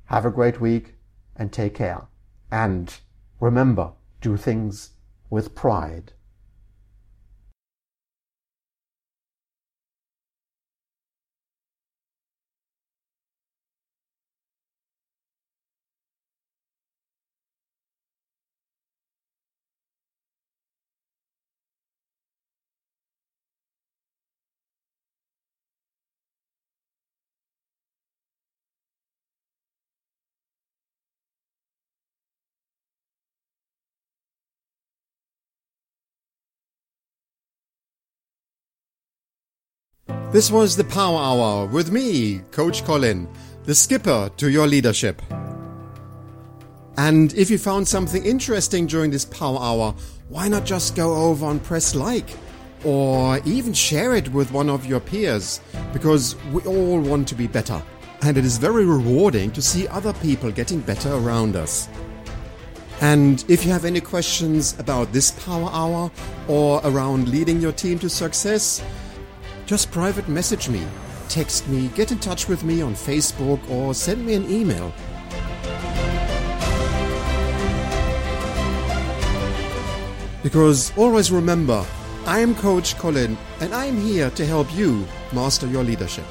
Have 0.05 0.25
a 0.25 0.31
great 0.31 0.61
week 0.61 0.95
and 1.35 1.51
take 1.51 1.75
care. 1.75 2.07
And 2.51 2.93
remember, 3.39 3.93
do 4.21 4.37
things 4.37 4.91
with 5.29 5.55
pride. 5.55 6.13
This 40.33 40.49
was 40.49 40.75
the 40.75 40.83
Power 40.83 41.19
Hour 41.19 41.67
with 41.67 41.91
me, 41.91 42.39
Coach 42.49 42.83
Colin, 42.83 43.29
the 43.65 43.75
skipper 43.75 44.31
to 44.37 44.49
your 44.49 44.65
leadership. 44.65 45.21
And 46.97 47.31
if 47.35 47.51
you 47.51 47.59
found 47.59 47.87
something 47.87 48.25
interesting 48.25 48.87
during 48.87 49.11
this 49.11 49.25
Power 49.25 49.59
Hour, 49.59 49.93
why 50.29 50.47
not 50.47 50.65
just 50.65 50.95
go 50.95 51.13
over 51.13 51.45
and 51.51 51.63
press 51.63 51.93
like? 51.93 52.31
Or 52.83 53.41
even 53.45 53.73
share 53.73 54.15
it 54.15 54.27
with 54.29 54.51
one 54.51 54.71
of 54.71 54.87
your 54.87 54.99
peers, 54.99 55.61
because 55.93 56.35
we 56.51 56.63
all 56.63 56.99
want 56.99 57.27
to 57.27 57.35
be 57.35 57.45
better. 57.45 57.79
And 58.23 58.35
it 58.35 58.43
is 58.43 58.57
very 58.57 58.85
rewarding 58.85 59.51
to 59.51 59.61
see 59.61 59.87
other 59.89 60.13
people 60.13 60.51
getting 60.51 60.79
better 60.79 61.13
around 61.13 61.55
us. 61.55 61.87
And 63.01 63.45
if 63.47 63.65
you 63.65 63.71
have 63.71 63.85
any 63.85 64.01
questions 64.01 64.79
about 64.79 65.13
this 65.13 65.29
Power 65.45 65.69
Hour 65.71 66.09
or 66.47 66.81
around 66.85 67.29
leading 67.29 67.61
your 67.61 67.71
team 67.71 67.99
to 67.99 68.09
success, 68.09 68.81
just 69.65 69.91
private 69.91 70.27
message 70.27 70.69
me, 70.69 70.85
text 71.29 71.67
me, 71.67 71.87
get 71.89 72.11
in 72.11 72.19
touch 72.19 72.47
with 72.47 72.63
me 72.63 72.81
on 72.81 72.93
Facebook, 72.93 73.59
or 73.69 73.93
send 73.93 74.25
me 74.25 74.33
an 74.33 74.49
email. 74.49 74.93
Because 80.43 80.91
always 80.97 81.31
remember, 81.31 81.85
I 82.25 82.39
am 82.39 82.53
Coach 82.55 82.97
Colin 82.97 83.37
and 83.61 83.73
I 83.73 83.85
am 83.85 83.97
here 83.97 84.29
to 84.31 84.45
help 84.45 84.73
you 84.75 85.07
master 85.31 85.67
your 85.67 85.83
leadership. 85.83 86.25